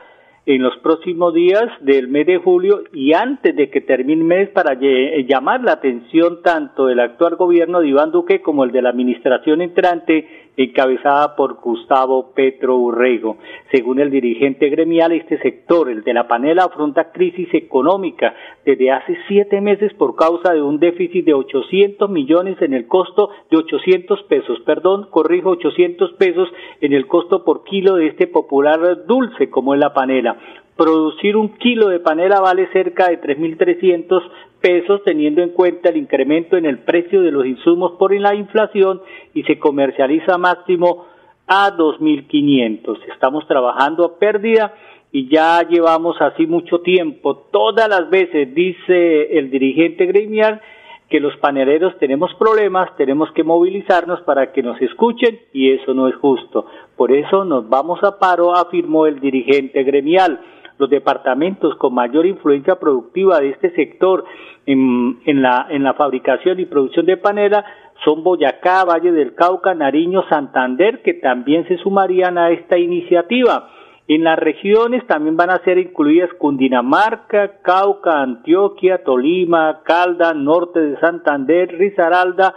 en 0.50 0.64
los 0.64 0.76
próximos 0.78 1.32
días 1.36 1.66
del 1.82 2.08
mes 2.08 2.26
de 2.26 2.40
julio 2.40 2.82
y 2.92 3.14
antes 3.14 3.56
de 3.56 3.70
que 3.70 3.82
termine 3.82 4.22
el 4.22 4.28
mes 4.28 4.50
para 4.50 4.74
llamar 4.74 5.62
la 5.62 5.74
atención 5.74 6.42
tanto 6.42 6.88
del 6.88 7.02
actual 7.02 7.36
gobierno 7.36 7.82
de 7.82 7.90
Iván 7.90 8.12
Duque 8.12 8.42
como 8.42 8.64
el 8.64 8.72
de 8.72 8.82
la 8.82 8.90
administración 8.90 9.62
entrante 9.62 10.49
encabezada 10.58 11.36
por 11.36 11.56
Gustavo 11.56 12.32
Petro 12.34 12.76
Urrego. 12.78 13.38
Según 13.72 14.00
el 14.00 14.12
dirigente 14.12 14.70
gremial, 14.70 15.12
este 15.12 15.40
sector, 15.42 15.90
el 15.90 16.04
de 16.04 16.14
la 16.14 16.28
panela, 16.28 16.66
afronta 16.66 17.12
crisis 17.12 17.48
económica 17.54 18.34
desde 18.66 18.92
hace 18.92 19.18
siete 19.28 19.62
meses 19.62 19.94
por 19.94 20.16
causa 20.16 20.54
de 20.54 20.62
un 20.62 20.80
déficit 20.80 21.26
de 21.26 21.34
800 21.34 22.10
millones 22.10 22.62
en 22.62 22.74
el 22.74 22.88
costo 22.88 23.30
de 23.50 23.58
800 23.58 24.24
pesos, 24.24 24.60
perdón, 24.66 25.08
corrijo, 25.10 25.52
800 25.52 26.14
pesos 26.14 26.50
en 26.82 26.94
el 26.94 27.08
costo 27.08 27.44
por 27.44 27.64
kilo 27.64 27.96
de 27.96 28.08
este 28.08 28.28
popular 28.28 29.06
dulce 29.06 29.50
como 29.50 29.74
es 29.74 29.80
la 29.80 29.94
panela 29.94 30.38
producir 30.80 31.36
un 31.36 31.50
kilo 31.58 31.90
de 31.90 32.00
panela 32.00 32.40
vale 32.40 32.70
cerca 32.72 33.10
de 33.10 33.20
3.300 33.20 34.22
pesos 34.62 35.02
teniendo 35.04 35.42
en 35.42 35.50
cuenta 35.50 35.90
el 35.90 35.98
incremento 35.98 36.58
en 36.58 36.66
el 36.66 36.80
precio 36.80 37.22
de 37.22 37.32
los 37.32 37.46
insumos 37.46 37.94
por 37.94 38.14
la 38.14 38.36
inflación 38.36 39.02
y 39.34 39.44
se 39.44 39.60
comercializa 39.60 40.38
máximo 40.38 41.06
a 41.48 41.76
2.500. 41.76 43.00
Estamos 43.14 43.48
trabajando 43.48 44.06
a 44.06 44.20
pérdida 44.20 44.74
y 45.12 45.28
ya 45.30 45.62
llevamos 45.68 46.22
así 46.22 46.46
mucho 46.46 46.82
tiempo. 46.82 47.48
Todas 47.52 47.90
las 47.90 48.10
veces 48.10 48.54
dice 48.54 49.38
el 49.38 49.50
dirigente 49.50 50.06
gremial 50.06 50.62
que 51.10 51.20
los 51.20 51.36
paneleros 51.38 51.98
tenemos 51.98 52.32
problemas, 52.36 52.96
tenemos 52.96 53.32
que 53.32 53.44
movilizarnos 53.44 54.22
para 54.22 54.52
que 54.52 54.62
nos 54.62 54.80
escuchen 54.80 55.40
y 55.54 55.72
eso 55.72 55.94
no 55.96 56.08
es 56.08 56.16
justo. 56.16 56.68
Por 56.96 57.12
eso 57.12 57.44
nos 57.46 57.68
vamos 57.68 58.04
a 58.04 58.20
paro, 58.20 58.56
afirmó 58.56 59.08
el 59.08 59.20
dirigente 59.20 59.84
gremial. 59.84 60.40
Los 60.80 60.90
departamentos 60.90 61.76
con 61.76 61.94
mayor 61.94 62.26
influencia 62.26 62.80
productiva 62.80 63.40
de 63.40 63.50
este 63.50 63.70
sector 63.76 64.24
en, 64.66 65.42
la 65.42 65.94
fabricación 65.96 66.60
y 66.60 66.66
producción 66.66 67.06
de 67.06 67.18
panela 67.18 67.66
son 68.04 68.24
Boyacá, 68.24 68.86
Valle 68.86 69.12
del 69.12 69.36
Cauca, 69.36 69.76
Nariño, 69.76 70.24
Santander, 70.30 71.02
que 71.02 71.16
también 71.16 71.68
se 71.68 71.78
sumarían 71.78 72.38
a 72.38 72.50
esta 72.52 72.78
iniciativa. 72.78 73.70
En 74.08 74.24
las 74.24 74.40
regiones 74.40 75.06
también 75.06 75.36
van 75.36 75.50
a 75.50 75.62
ser 75.66 75.78
incluidas 75.78 76.34
Cundinamarca, 76.36 77.62
Cauca, 77.62 78.22
Antioquia, 78.22 79.04
Tolima, 79.04 79.82
Calda, 79.84 80.34
Norte 80.34 80.80
de 80.80 81.00
Santander, 81.00 81.78
Risaralda, 81.78 82.56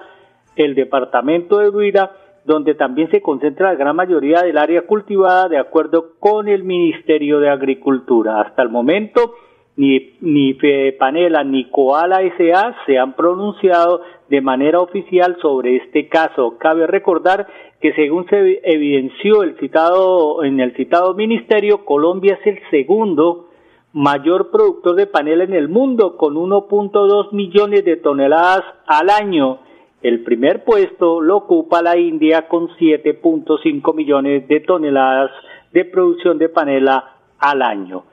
el 0.54 0.76
departamento 0.76 1.58
de 1.58 1.70
Huila, 1.70 2.12
donde 2.44 2.74
también 2.74 3.10
se 3.10 3.22
concentra 3.22 3.70
la 3.70 3.78
gran 3.78 3.96
mayoría 3.96 4.42
del 4.42 4.58
área 4.58 4.82
cultivada 4.82 5.48
de 5.48 5.58
acuerdo 5.58 6.14
con 6.18 6.48
el 6.48 6.64
Ministerio 6.64 7.40
de 7.40 7.48
Agricultura. 7.48 8.40
Hasta 8.40 8.62
el 8.62 8.68
momento, 8.68 9.34
ni, 9.76 10.16
ni 10.20 10.54
Panela 10.98 11.44
ni 11.44 11.70
Koala 11.70 12.22
S.A. 12.22 12.74
se 12.86 12.98
han 12.98 13.14
pronunciado 13.14 14.02
de 14.28 14.40
manera 14.40 14.80
oficial 14.80 15.36
sobre 15.40 15.76
este 15.76 16.08
caso. 16.08 16.56
Cabe 16.58 16.86
recordar 16.86 17.46
que 17.80 17.92
según 17.94 18.26
se 18.28 18.60
evidenció 18.64 19.42
el 19.42 19.56
citado, 19.58 20.44
en 20.44 20.60
el 20.60 20.74
citado 20.76 21.14
ministerio, 21.14 21.84
Colombia 21.84 22.38
es 22.40 22.46
el 22.46 22.60
segundo 22.70 23.48
mayor 23.92 24.50
productor 24.50 24.96
de 24.96 25.06
panela 25.06 25.44
en 25.44 25.54
el 25.54 25.68
mundo, 25.68 26.16
con 26.16 26.34
1.2 26.34 27.32
millones 27.32 27.84
de 27.84 27.96
toneladas 27.96 28.64
al 28.86 29.10
año. 29.10 29.58
El 30.02 30.24
primer 30.24 30.64
puesto 30.64 31.20
lo 31.20 31.36
ocupa 31.36 31.82
la 31.82 31.96
India 31.96 32.48
con 32.48 32.68
7.5 32.68 33.94
millones 33.94 34.48
de 34.48 34.60
toneladas 34.60 35.30
de 35.72 35.84
producción 35.84 36.38
de 36.38 36.48
panela 36.48 37.16
al 37.38 37.62
año. 37.62 38.04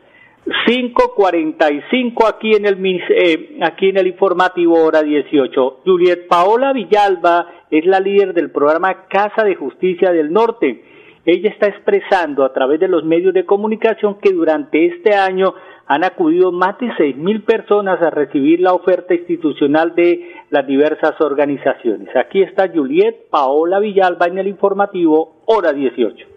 5.45 0.45 2.27
aquí 2.27 2.53
en 2.53 2.65
el 2.65 2.77
eh, 3.09 3.59
aquí 3.61 3.89
en 3.89 3.97
el 3.97 4.07
informativo 4.07 4.83
hora 4.83 5.03
18. 5.03 5.81
Juliet 5.85 6.27
Paola 6.27 6.73
Villalba 6.73 7.47
es 7.69 7.85
la 7.85 7.99
líder 7.99 8.33
del 8.33 8.51
programa 8.51 9.05
Casa 9.07 9.43
de 9.43 9.55
Justicia 9.55 10.11
del 10.11 10.31
Norte. 10.31 10.83
Ella 11.25 11.49
está 11.49 11.67
expresando 11.67 12.43
a 12.43 12.53
través 12.53 12.79
de 12.79 12.87
los 12.87 13.03
medios 13.03 13.33
de 13.33 13.45
comunicación 13.45 14.19
que 14.19 14.31
durante 14.31 14.85
este 14.85 15.15
año 15.15 15.53
han 15.85 16.03
acudido 16.03 16.51
más 16.51 16.77
de 16.77 16.91
seis 16.97 17.17
mil 17.17 17.41
personas 17.41 18.01
a 18.01 18.11
recibir 18.11 18.61
la 18.61 18.73
oferta 18.73 19.15
institucional 19.15 19.95
de 19.95 20.33
las 20.51 20.65
diversas 20.67 21.19
organizaciones. 21.19 22.15
Aquí 22.15 22.43
está 22.43 22.69
Juliet 22.69 23.29
Paola 23.31 23.79
Villalba 23.79 24.27
en 24.27 24.37
el 24.37 24.47
informativo 24.47 25.41
hora 25.45 25.73
18. 25.73 26.28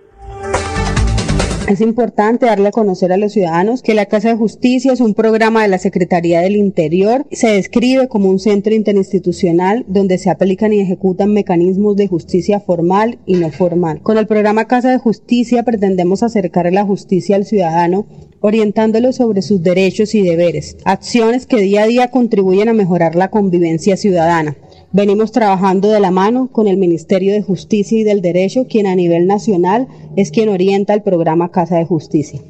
Es 1.69 1.81
importante 1.81 2.47
darle 2.47 2.69
a 2.69 2.73
conocer 2.73 3.13
a 3.13 3.17
los 3.17 3.33
ciudadanos 3.33 3.83
que 3.83 3.95
la 3.95 4.07
Casa 4.07 4.29
de 4.29 4.37
Justicia 4.37 4.93
es 4.93 5.01
un 5.01 5.15
programa 5.15 5.63
de 5.63 5.69
la 5.69 5.79
Secretaría 5.79 6.41
del 6.41 6.57
Interior. 6.57 7.25
Se 7.31 7.49
describe 7.49 8.09
como 8.09 8.29
un 8.29 8.41
centro 8.41 8.75
interinstitucional 8.75 9.85
donde 9.87 10.19
se 10.19 10.29
aplican 10.29 10.73
y 10.73 10.81
ejecutan 10.81 11.33
mecanismos 11.33 11.97
de 11.97 12.09
justicia 12.09 12.61
formal 12.61 13.19
y 13.27 13.37
no 13.37 13.51
formal. 13.51 14.03
Con 14.03 14.19
el 14.19 14.27
programa 14.27 14.67
Casa 14.67 14.91
de 14.91 14.99
Justicia 14.99 15.63
pretendemos 15.63 16.23
acercar 16.23 16.71
la 16.73 16.85
justicia 16.85 17.37
al 17.37 17.47
ciudadano 17.47 18.07
orientándolo 18.41 19.13
sobre 19.13 19.41
sus 19.41 19.63
derechos 19.63 20.15
y 20.15 20.23
deberes, 20.23 20.77
acciones 20.85 21.47
que 21.47 21.59
día 21.59 21.85
a 21.85 21.87
día 21.87 22.11
contribuyen 22.11 22.69
a 22.69 22.75
mejorar 22.75 23.15
la 23.15 23.31
convivencia 23.31 23.97
ciudadana. 23.97 24.57
Venimos 24.95 25.33
trabajando 25.33 25.89
de 25.89 26.01
la 26.01 26.11
mano 26.11 26.49
con 26.53 26.69
el 26.69 26.77
Ministerio 26.77 27.33
de 27.33 27.41
Justicia 27.41 27.99
y 27.99 28.05
del 28.05 28.21
Derecho, 28.21 28.67
quien 28.69 28.87
a 28.87 28.95
nivel 28.95 29.27
nacional 29.27 29.89
es 30.17 30.31
quien 30.31 30.51
orienta 30.51 30.93
el 30.93 31.01
programa 31.01 31.51
Casa 31.51 31.79
de 31.79 31.87
Justicia. 31.87 32.43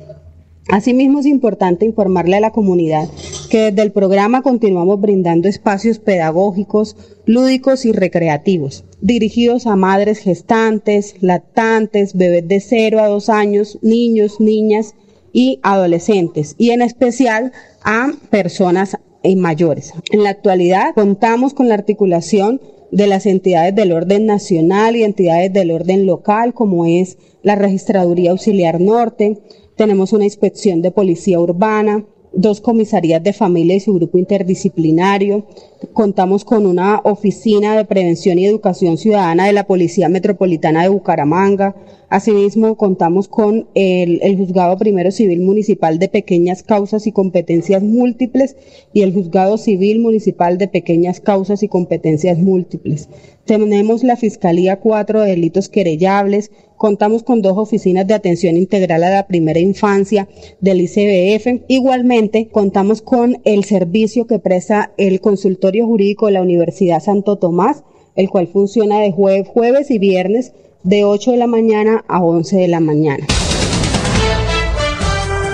Asimismo, 0.68 1.20
es 1.20 1.26
importante 1.26 1.86
informarle 1.86 2.36
a 2.36 2.40
la 2.40 2.50
comunidad 2.50 3.08
que 3.48 3.70
desde 3.70 3.82
el 3.82 3.92
programa 3.92 4.42
continuamos 4.42 5.00
brindando 5.00 5.48
espacios 5.48 6.00
pedagógicos, 6.00 6.96
lúdicos 7.26 7.84
y 7.84 7.92
recreativos, 7.92 8.84
dirigidos 9.00 9.68
a 9.68 9.76
madres 9.76 10.18
gestantes, 10.18 11.14
lactantes, 11.20 12.16
bebés 12.16 12.48
de 12.48 12.58
0 12.58 13.00
a 13.00 13.06
2 13.06 13.28
años, 13.28 13.78
niños, 13.82 14.40
niñas 14.40 14.96
y 15.32 15.60
adolescentes, 15.62 16.56
y 16.58 16.70
en 16.70 16.82
especial 16.82 17.52
a 17.84 18.10
personas 18.30 18.98
en 19.22 19.40
mayores. 19.40 19.92
En 20.10 20.22
la 20.22 20.30
actualidad 20.30 20.94
contamos 20.94 21.54
con 21.54 21.68
la 21.68 21.74
articulación 21.74 22.60
de 22.90 23.06
las 23.06 23.26
entidades 23.26 23.74
del 23.74 23.92
orden 23.92 24.26
nacional 24.26 24.96
y 24.96 25.02
entidades 25.02 25.52
del 25.52 25.70
orden 25.70 26.06
local, 26.06 26.52
como 26.52 26.84
es 26.84 27.16
la 27.42 27.54
Registraduría 27.54 28.32
Auxiliar 28.32 28.80
Norte. 28.80 29.38
Tenemos 29.76 30.12
una 30.12 30.24
inspección 30.24 30.82
de 30.82 30.90
policía 30.90 31.40
urbana, 31.40 32.04
dos 32.34 32.60
comisarías 32.60 33.22
de 33.22 33.32
familia 33.32 33.76
y 33.76 33.80
su 33.80 33.94
grupo 33.94 34.18
interdisciplinario. 34.18 35.46
Contamos 35.92 36.44
con 36.44 36.66
una 36.66 37.00
oficina 37.04 37.76
de 37.76 37.84
prevención 37.84 38.38
y 38.38 38.46
educación 38.46 38.98
ciudadana 38.98 39.46
de 39.46 39.52
la 39.52 39.66
Policía 39.66 40.08
Metropolitana 40.08 40.82
de 40.82 40.88
Bucaramanga. 40.88 41.74
Asimismo, 42.12 42.76
contamos 42.76 43.26
con 43.26 43.68
el, 43.74 44.20
el, 44.22 44.36
Juzgado 44.36 44.76
Primero 44.76 45.10
Civil 45.10 45.40
Municipal 45.40 45.98
de 45.98 46.10
Pequeñas 46.10 46.62
Causas 46.62 47.06
y 47.06 47.12
Competencias 47.12 47.82
Múltiples 47.82 48.54
y 48.92 49.00
el 49.00 49.14
Juzgado 49.14 49.56
Civil 49.56 49.98
Municipal 49.98 50.58
de 50.58 50.68
Pequeñas 50.68 51.20
Causas 51.20 51.62
y 51.62 51.68
Competencias 51.68 52.36
Múltiples. 52.36 53.08
Tenemos 53.46 54.04
la 54.04 54.16
Fiscalía 54.16 54.78
4 54.78 55.22
de 55.22 55.30
Delitos 55.30 55.70
Querellables, 55.70 56.50
Contamos 56.76 57.22
con 57.22 57.42
dos 57.42 57.56
oficinas 57.56 58.08
de 58.08 58.14
atención 58.14 58.56
integral 58.56 59.04
a 59.04 59.10
la 59.10 59.26
primera 59.28 59.60
infancia 59.60 60.28
del 60.60 60.80
ICBF. 60.80 61.62
Igualmente, 61.68 62.48
contamos 62.48 63.02
con 63.02 63.40
el 63.44 63.62
servicio 63.62 64.26
que 64.26 64.40
presta 64.40 64.92
el 64.98 65.20
consultorio 65.20 65.86
jurídico 65.86 66.26
de 66.26 66.32
la 66.32 66.42
Universidad 66.42 67.00
Santo 67.00 67.38
Tomás, 67.38 67.84
el 68.16 68.28
cual 68.28 68.48
funciona 68.48 68.98
de 68.98 69.12
jueves, 69.12 69.46
jueves 69.46 69.92
y 69.92 69.98
viernes 69.98 70.54
de 70.84 71.04
8 71.04 71.32
de 71.32 71.36
la 71.36 71.46
mañana 71.46 72.02
a 72.08 72.22
11 72.22 72.56
de 72.56 72.68
la 72.68 72.80
mañana. 72.80 73.24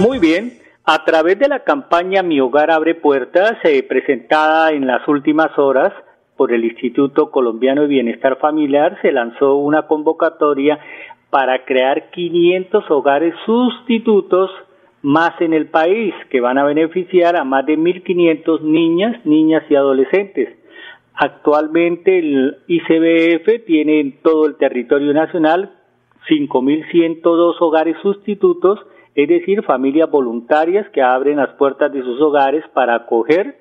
Muy 0.00 0.18
bien. 0.18 0.58
A 0.84 1.04
través 1.04 1.38
de 1.38 1.48
la 1.48 1.64
campaña 1.64 2.22
Mi 2.22 2.40
Hogar 2.40 2.70
Abre 2.70 2.94
Puertas, 2.94 3.58
eh, 3.64 3.82
presentada 3.82 4.72
en 4.72 4.86
las 4.86 5.06
últimas 5.06 5.58
horas 5.58 5.92
por 6.36 6.52
el 6.52 6.64
Instituto 6.64 7.30
Colombiano 7.30 7.82
de 7.82 7.88
Bienestar 7.88 8.38
Familiar, 8.38 8.96
se 9.02 9.12
lanzó 9.12 9.56
una 9.56 9.86
convocatoria 9.86 10.78
para 11.30 11.64
crear 11.64 12.10
500 12.10 12.90
hogares 12.90 13.34
sustitutos 13.44 14.50
más 15.02 15.38
en 15.40 15.52
el 15.52 15.66
país 15.66 16.14
que 16.30 16.40
van 16.40 16.58
a 16.58 16.64
beneficiar 16.64 17.36
a 17.36 17.44
más 17.44 17.66
de 17.66 17.76
1.500 17.76 18.62
niñas, 18.62 19.24
niñas 19.24 19.64
y 19.68 19.74
adolescentes. 19.74 20.48
Actualmente 21.20 22.20
el 22.20 22.58
ICBF 22.68 23.64
tiene 23.66 23.98
en 23.98 24.22
todo 24.22 24.46
el 24.46 24.54
territorio 24.54 25.12
nacional 25.12 25.72
5.102 26.28 27.56
hogares 27.58 27.96
sustitutos, 28.02 28.78
es 29.16 29.26
decir, 29.26 29.64
familias 29.64 30.08
voluntarias 30.08 30.88
que 30.90 31.02
abren 31.02 31.38
las 31.38 31.50
puertas 31.54 31.92
de 31.92 32.02
sus 32.02 32.20
hogares 32.20 32.62
para 32.72 32.94
acoger 32.94 33.56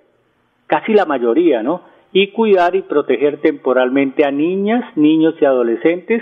casi 0.68 0.94
la 0.94 1.06
mayoría, 1.06 1.64
¿no? 1.64 1.82
Y 2.14 2.28
cuidar 2.28 2.76
y 2.76 2.84
proteger 2.84 3.42
temporalmente 3.42 4.24
a 4.24 4.30
niñas, 4.30 4.86
niños 4.96 5.34
y 5.42 5.46
adolescentes 5.46 6.22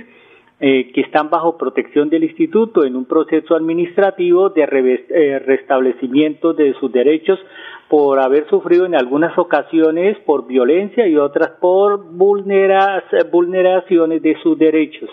eh, 0.62 0.90
que 0.94 1.02
están 1.02 1.30
bajo 1.30 1.58
protección 1.58 2.10
del 2.10 2.24
instituto 2.24 2.86
en 2.86 2.96
un 2.96 3.04
proceso 3.04 3.56
administrativo 3.56 4.48
de 4.50 4.64
eh, 5.10 5.40
restablecimiento 5.40 6.54
de 6.54 6.74
sus 6.76 6.94
derechos 6.94 7.38
por 7.90 8.20
haber 8.20 8.48
sufrido 8.50 8.86
en 8.86 8.96
algunas 8.96 9.38
ocasiones 9.38 10.18
por 10.20 10.48
violencia 10.48 11.06
y 11.08 11.18
otras 11.18 11.50
por 11.60 12.10
vulneraciones 12.10 14.22
de 14.22 14.38
sus 14.42 14.58
derechos. 14.58 15.10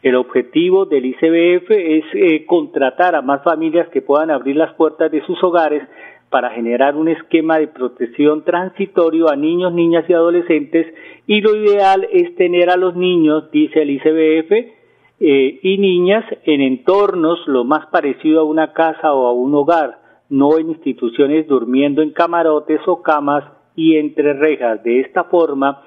El 0.00 0.14
objetivo 0.14 0.84
del 0.84 1.06
ICBF 1.06 1.70
es 1.70 2.04
eh, 2.14 2.46
contratar 2.46 3.16
a 3.16 3.22
más 3.22 3.42
familias 3.42 3.88
que 3.88 4.00
puedan 4.00 4.30
abrir 4.30 4.54
las 4.54 4.74
puertas 4.74 5.10
de 5.10 5.26
sus 5.26 5.42
hogares 5.42 5.82
para 6.30 6.50
generar 6.50 6.94
un 6.94 7.08
esquema 7.08 7.58
de 7.58 7.66
protección 7.66 8.44
transitorio 8.44 9.28
a 9.28 9.34
niños, 9.34 9.72
niñas 9.72 10.04
y 10.08 10.12
adolescentes 10.12 10.86
y 11.26 11.40
lo 11.40 11.56
ideal 11.56 12.06
es 12.12 12.36
tener 12.36 12.70
a 12.70 12.76
los 12.76 12.94
niños, 12.94 13.50
dice 13.50 13.82
el 13.82 13.90
ICBF, 13.90 14.83
eh, 15.20 15.60
y 15.62 15.78
niñas 15.78 16.24
en 16.44 16.60
entornos 16.60 17.38
lo 17.46 17.64
más 17.64 17.86
parecido 17.86 18.40
a 18.40 18.44
una 18.44 18.72
casa 18.72 19.12
o 19.12 19.26
a 19.26 19.32
un 19.32 19.54
hogar, 19.54 19.98
no 20.28 20.58
en 20.58 20.70
instituciones 20.70 21.46
durmiendo 21.46 22.02
en 22.02 22.10
camarotes 22.10 22.80
o 22.86 23.02
camas 23.02 23.44
y 23.76 23.96
entre 23.96 24.34
rejas. 24.34 24.82
De 24.82 25.00
esta 25.00 25.24
forma, 25.24 25.82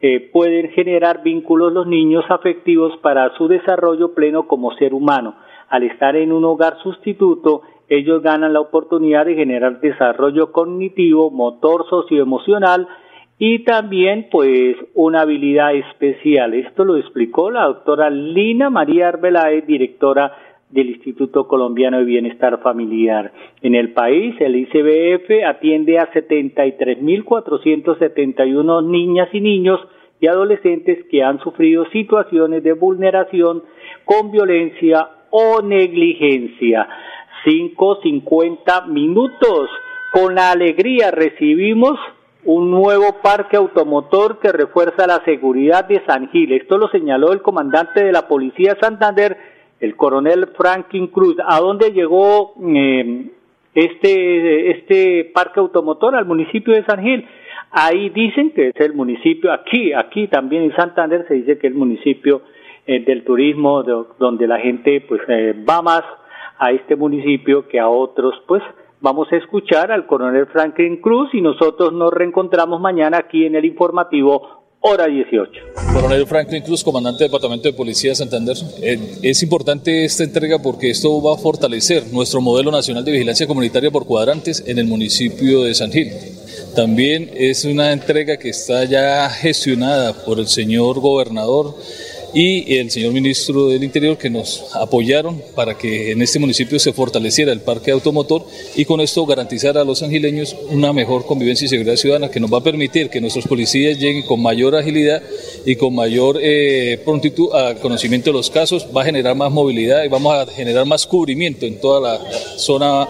eh, 0.00 0.30
pueden 0.32 0.70
generar 0.70 1.22
vínculos 1.22 1.72
los 1.72 1.86
niños 1.86 2.24
afectivos 2.28 2.96
para 3.02 3.32
su 3.36 3.46
desarrollo 3.46 4.14
pleno 4.14 4.48
como 4.48 4.72
ser 4.72 4.94
humano. 4.94 5.36
Al 5.68 5.84
estar 5.84 6.16
en 6.16 6.32
un 6.32 6.44
hogar 6.44 6.76
sustituto, 6.82 7.62
ellos 7.88 8.22
ganan 8.22 8.52
la 8.52 8.60
oportunidad 8.60 9.26
de 9.26 9.34
generar 9.34 9.80
desarrollo 9.80 10.50
cognitivo, 10.50 11.30
motor, 11.30 11.86
socioemocional, 11.88 12.88
y 13.44 13.64
también 13.64 14.28
pues 14.30 14.76
una 14.94 15.22
habilidad 15.22 15.74
especial. 15.74 16.54
Esto 16.54 16.84
lo 16.84 16.96
explicó 16.96 17.50
la 17.50 17.64
doctora 17.64 18.08
Lina 18.08 18.70
María 18.70 19.08
Arbeláez, 19.08 19.66
directora 19.66 20.32
del 20.70 20.90
Instituto 20.90 21.48
Colombiano 21.48 21.98
de 21.98 22.04
Bienestar 22.04 22.60
Familiar. 22.62 23.32
En 23.60 23.74
el 23.74 23.94
país, 23.94 24.36
el 24.38 24.54
ICBF 24.54 25.44
atiende 25.44 25.98
a 25.98 26.08
73.471 26.12 28.88
niñas 28.88 29.28
y 29.32 29.40
niños 29.40 29.80
y 30.20 30.28
adolescentes 30.28 31.04
que 31.10 31.24
han 31.24 31.40
sufrido 31.40 31.84
situaciones 31.86 32.62
de 32.62 32.74
vulneración 32.74 33.64
con 34.04 34.30
violencia 34.30 35.08
o 35.30 35.60
negligencia. 35.62 36.88
5.50 37.44 38.86
minutos. 38.86 39.68
Con 40.12 40.36
la 40.36 40.52
alegría 40.52 41.10
recibimos 41.10 41.98
un 42.44 42.70
nuevo 42.70 43.20
parque 43.22 43.56
automotor 43.56 44.38
que 44.40 44.52
refuerza 44.52 45.06
la 45.06 45.22
seguridad 45.24 45.84
de 45.84 46.02
San 46.06 46.28
Gil. 46.30 46.52
Esto 46.52 46.78
lo 46.78 46.88
señaló 46.88 47.32
el 47.32 47.42
comandante 47.42 48.04
de 48.04 48.12
la 48.12 48.26
Policía 48.26 48.76
Santander, 48.80 49.36
el 49.80 49.96
coronel 49.96 50.48
Franklin 50.56 51.08
Cruz. 51.08 51.36
¿A 51.46 51.60
dónde 51.60 51.92
llegó 51.92 52.54
eh, 52.74 53.30
este, 53.74 54.70
este 54.70 55.30
parque 55.32 55.60
automotor? 55.60 56.16
Al 56.16 56.26
municipio 56.26 56.74
de 56.74 56.84
San 56.84 57.02
Gil. 57.02 57.26
Ahí 57.70 58.10
dicen 58.10 58.50
que 58.50 58.68
es 58.68 58.80
el 58.80 58.92
municipio, 58.92 59.50
aquí, 59.50 59.94
aquí 59.94 60.28
también 60.28 60.64
en 60.64 60.76
Santander 60.76 61.24
se 61.26 61.34
dice 61.34 61.58
que 61.58 61.68
es 61.68 61.72
el 61.72 61.78
municipio 61.78 62.42
eh, 62.86 63.02
del 63.02 63.24
turismo, 63.24 63.82
donde 63.82 64.46
la 64.46 64.58
gente 64.58 65.00
pues 65.08 65.22
eh, 65.28 65.54
va 65.66 65.80
más 65.80 66.02
a 66.58 66.70
este 66.70 66.96
municipio 66.96 67.66
que 67.68 67.80
a 67.80 67.88
otros, 67.88 68.34
pues 68.46 68.62
vamos 69.02 69.26
a 69.32 69.36
escuchar 69.36 69.90
al 69.90 70.06
coronel 70.06 70.46
Franklin 70.46 71.00
Cruz 71.00 71.30
y 71.34 71.42
nosotros 71.42 71.92
nos 71.92 72.12
reencontramos 72.12 72.80
mañana 72.80 73.18
aquí 73.18 73.44
en 73.44 73.56
el 73.56 73.64
informativo 73.64 74.62
hora 74.80 75.06
18. 75.06 75.50
Coronel 75.92 76.26
Franklin 76.26 76.62
Cruz, 76.62 76.82
comandante 76.82 77.24
del 77.24 77.30
Departamento 77.30 77.68
de 77.68 77.74
Policía 77.74 78.12
de 78.12 78.16
Santander. 78.16 78.56
Eh, 78.80 79.18
es 79.22 79.42
importante 79.42 80.04
esta 80.04 80.24
entrega 80.24 80.58
porque 80.60 80.90
esto 80.90 81.22
va 81.22 81.34
a 81.34 81.38
fortalecer 81.38 82.04
nuestro 82.12 82.40
modelo 82.40 82.70
nacional 82.70 83.04
de 83.04 83.12
vigilancia 83.12 83.46
comunitaria 83.46 83.90
por 83.90 84.06
cuadrantes 84.06 84.64
en 84.66 84.78
el 84.78 84.86
municipio 84.86 85.64
de 85.64 85.74
San 85.74 85.92
Gil. 85.92 86.12
También 86.74 87.30
es 87.34 87.64
una 87.64 87.92
entrega 87.92 88.38
que 88.38 88.48
está 88.48 88.84
ya 88.84 89.28
gestionada 89.28 90.14
por 90.24 90.38
el 90.38 90.46
señor 90.46 91.00
gobernador 91.00 91.74
y 92.34 92.76
el 92.76 92.90
señor 92.90 93.12
ministro 93.12 93.68
del 93.68 93.84
Interior 93.84 94.16
que 94.16 94.30
nos 94.30 94.64
apoyaron 94.74 95.42
para 95.54 95.76
que 95.76 96.12
en 96.12 96.22
este 96.22 96.38
municipio 96.38 96.78
se 96.78 96.92
fortaleciera 96.92 97.52
el 97.52 97.60
parque 97.60 97.90
automotor 97.90 98.46
y 98.74 98.84
con 98.84 99.00
esto 99.00 99.26
garantizar 99.26 99.76
a 99.76 99.84
los 99.84 100.02
angileños 100.02 100.56
una 100.70 100.92
mejor 100.92 101.26
convivencia 101.26 101.66
y 101.66 101.68
seguridad 101.68 101.96
ciudadana 101.96 102.30
que 102.30 102.40
nos 102.40 102.52
va 102.52 102.58
a 102.58 102.62
permitir 102.62 103.10
que 103.10 103.20
nuestros 103.20 103.46
policías 103.46 103.98
lleguen 103.98 104.22
con 104.22 104.40
mayor 104.40 104.76
agilidad 104.76 105.22
y 105.66 105.76
con 105.76 105.94
mayor 105.94 106.38
eh, 106.40 107.00
prontitud 107.04 107.52
al 107.52 107.78
conocimiento 107.78 108.30
de 108.30 108.34
los 108.34 108.50
casos, 108.50 108.86
va 108.96 109.02
a 109.02 109.04
generar 109.04 109.36
más 109.36 109.50
movilidad 109.50 110.04
y 110.04 110.08
vamos 110.08 110.34
a 110.34 110.46
generar 110.46 110.86
más 110.86 111.06
cubrimiento 111.06 111.66
en 111.66 111.80
toda 111.80 112.00
la 112.00 112.32
zona 112.56 113.08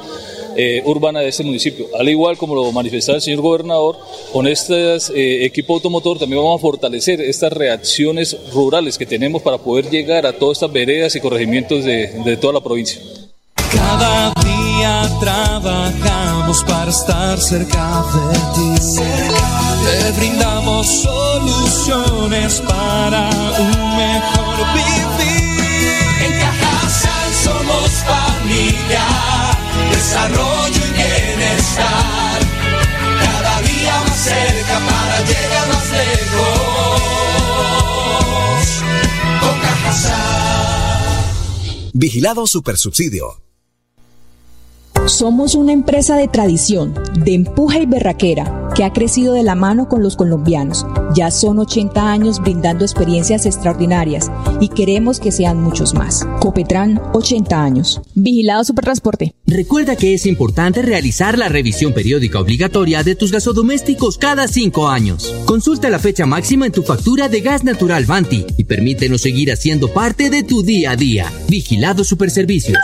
eh, 0.56 0.82
urbana 0.84 1.20
de 1.20 1.28
este 1.28 1.44
municipio. 1.44 1.86
Al 1.98 2.08
igual 2.08 2.36
como 2.36 2.54
lo 2.54 2.70
manifestaba 2.72 3.16
el 3.16 3.22
señor 3.22 3.40
gobernador, 3.40 3.96
con 4.32 4.46
este 4.46 4.96
eh, 4.96 5.44
equipo 5.44 5.74
automotor 5.74 6.18
también 6.18 6.42
vamos 6.42 6.58
a 6.58 6.62
fortalecer 6.62 7.20
estas 7.20 7.52
reacciones 7.52 8.36
rurales 8.52 8.98
que 8.98 9.06
tenemos 9.06 9.42
para 9.42 9.58
poder 9.58 9.88
llegar 9.90 10.26
a 10.26 10.32
todas 10.32 10.58
estas 10.58 10.72
veredas 10.72 11.14
y 11.16 11.20
corregimientos 11.20 11.84
de, 11.84 12.08
de 12.24 12.36
toda 12.36 12.54
la 12.54 12.60
provincia. 12.60 13.00
Cada 13.72 14.32
día 14.44 15.10
trabajamos 15.20 16.62
para 16.64 16.90
estar 16.90 17.40
cerca 17.40 18.04
de 18.12 18.38
ti. 18.54 18.96
Te 19.84 20.12
brindamos 20.18 20.86
soluciones 20.86 22.60
para 22.60 23.30
un 23.58 23.96
mejor 23.96 24.56
vivir. 24.74 25.42
En 26.24 26.32
Cajasal 26.38 27.32
somos 27.42 27.90
familia 28.04 29.51
desarrollo 30.12 30.77
y 30.77 30.92
bienestar. 30.92 32.40
Cada 33.20 33.62
día 33.62 34.01
más 34.07 34.20
cerca 34.20 34.81
para 34.87 35.20
llegar 35.25 35.68
más 35.68 35.90
lejos. 35.90 36.61
Con 39.40 39.57
Vigilado 41.94 42.46
Supersubsidio. 42.46 43.40
Somos 45.12 45.55
una 45.55 45.75
empresa 45.75 46.16
de 46.16 46.27
tradición, 46.27 46.94
de 47.22 47.35
empuje 47.35 47.83
y 47.83 47.87
berraquera, 47.87 48.70
que 48.75 48.83
ha 48.83 48.94
crecido 48.94 49.35
de 49.35 49.42
la 49.42 49.55
mano 49.55 49.87
con 49.87 50.03
los 50.03 50.16
colombianos. 50.16 50.87
Ya 51.14 51.31
son 51.31 51.59
80 51.59 52.11
años 52.11 52.40
brindando 52.40 52.87
experiencias 52.87 53.44
extraordinarias 53.44 54.31
y 54.59 54.70
queremos 54.70 55.20
que 55.20 55.31
sean 55.31 55.61
muchos 55.61 55.92
más. 55.92 56.27
Copetran, 56.40 56.98
80 57.12 57.62
años. 57.62 58.01
Vigilado 58.14 58.64
Supertransporte. 58.64 59.35
Recuerda 59.46 59.96
que 59.96 60.14
es 60.14 60.25
importante 60.25 60.81
realizar 60.81 61.37
la 61.37 61.51
revisión 61.51 61.92
periódica 61.92 62.40
obligatoria 62.40 63.03
de 63.03 63.14
tus 63.14 63.33
gasodomésticos 63.33 64.16
cada 64.16 64.48
5 64.48 64.88
años. 64.88 65.31
Consulta 65.44 65.90
la 65.90 65.98
fecha 65.98 66.25
máxima 66.25 66.64
en 66.64 66.72
tu 66.72 66.85
factura 66.85 67.29
de 67.29 67.42
gas 67.42 67.64
natural 67.64 68.07
Banti 68.07 68.46
y 68.57 68.64
permítenos 68.64 69.20
seguir 69.20 69.53
haciendo 69.53 69.88
parte 69.88 70.31
de 70.31 70.42
tu 70.42 70.62
día 70.62 70.92
a 70.92 70.96
día. 70.96 71.31
Vigilado 71.51 72.03
Superservicios. 72.03 72.79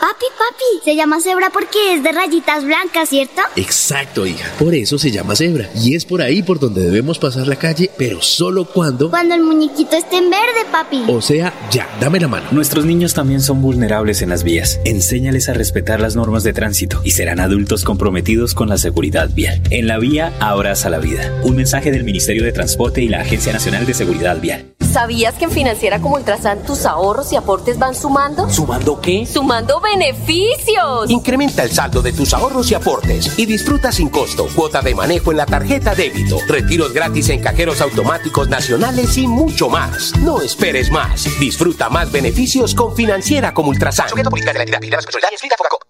Papi, 0.00 0.24
papi, 0.38 0.82
se 0.82 0.96
llama 0.96 1.20
cebra 1.20 1.50
porque 1.52 1.92
es 1.92 2.02
de 2.02 2.10
rayitas 2.10 2.64
blancas, 2.64 3.10
¿cierto? 3.10 3.42
Exacto, 3.56 4.24
hija. 4.24 4.50
Por 4.58 4.74
eso 4.74 4.98
se 4.98 5.10
llama 5.10 5.36
cebra. 5.36 5.68
Y 5.74 5.94
es 5.94 6.06
por 6.06 6.22
ahí 6.22 6.42
por 6.42 6.58
donde 6.58 6.80
debemos 6.80 7.18
pasar 7.18 7.46
la 7.46 7.56
calle, 7.56 7.90
pero 7.98 8.22
solo 8.22 8.64
cuando... 8.64 9.10
Cuando 9.10 9.34
el 9.34 9.42
muñequito 9.42 9.98
esté 9.98 10.16
en 10.16 10.30
verde, 10.30 10.64
papi. 10.72 11.04
O 11.06 11.20
sea, 11.20 11.52
ya, 11.70 11.86
dame 12.00 12.18
la 12.18 12.28
mano. 12.28 12.46
Nuestros 12.50 12.86
niños 12.86 13.12
también 13.12 13.42
son 13.42 13.60
vulnerables 13.60 14.22
en 14.22 14.30
las 14.30 14.42
vías. 14.42 14.80
Enséñales 14.86 15.50
a 15.50 15.52
respetar 15.52 16.00
las 16.00 16.16
normas 16.16 16.44
de 16.44 16.54
tránsito 16.54 17.02
y 17.04 17.10
serán 17.10 17.38
adultos 17.38 17.84
comprometidos 17.84 18.54
con 18.54 18.70
la 18.70 18.78
seguridad 18.78 19.28
vial. 19.28 19.60
En 19.68 19.86
la 19.86 19.98
vía, 19.98 20.32
abraza 20.40 20.88
la 20.88 20.98
vida. 20.98 21.30
Un 21.42 21.56
mensaje 21.56 21.90
del 21.90 22.04
Ministerio 22.04 22.42
de 22.42 22.52
Transporte 22.52 23.02
y 23.02 23.08
la 23.08 23.20
Agencia 23.20 23.52
Nacional 23.52 23.84
de 23.84 23.92
Seguridad 23.92 24.40
Vial. 24.40 24.64
¿Sabías 24.92 25.34
que 25.34 25.44
en 25.44 25.52
Financiera 25.52 26.00
como 26.00 26.16
Ultrasan 26.16 26.64
tus 26.64 26.84
ahorros 26.84 27.32
y 27.32 27.36
aportes 27.36 27.78
van 27.78 27.94
sumando? 27.94 28.50
¿Sumando 28.50 29.00
qué? 29.00 29.24
¡Sumando 29.24 29.80
beneficios! 29.80 31.08
Incrementa 31.08 31.62
el 31.62 31.70
saldo 31.70 32.02
de 32.02 32.12
tus 32.12 32.34
ahorros 32.34 32.68
y 32.72 32.74
aportes 32.74 33.38
y 33.38 33.46
disfruta 33.46 33.92
sin 33.92 34.08
costo 34.08 34.48
cuota 34.54 34.82
de 34.82 34.96
manejo 34.96 35.30
en 35.30 35.36
la 35.36 35.46
tarjeta 35.46 35.94
débito, 35.94 36.38
retiros 36.48 36.92
gratis 36.92 37.28
en 37.28 37.40
cajeros 37.40 37.80
automáticos 37.80 38.48
nacionales 38.48 39.16
y 39.16 39.28
mucho 39.28 39.68
más. 39.68 40.12
No 40.18 40.40
esperes 40.40 40.90
más. 40.90 41.24
Disfruta 41.38 41.88
más 41.88 42.10
beneficios 42.10 42.74
con 42.74 42.96
Financiera 42.96 43.54
como 43.54 43.70
Ultrasan. 43.70 44.08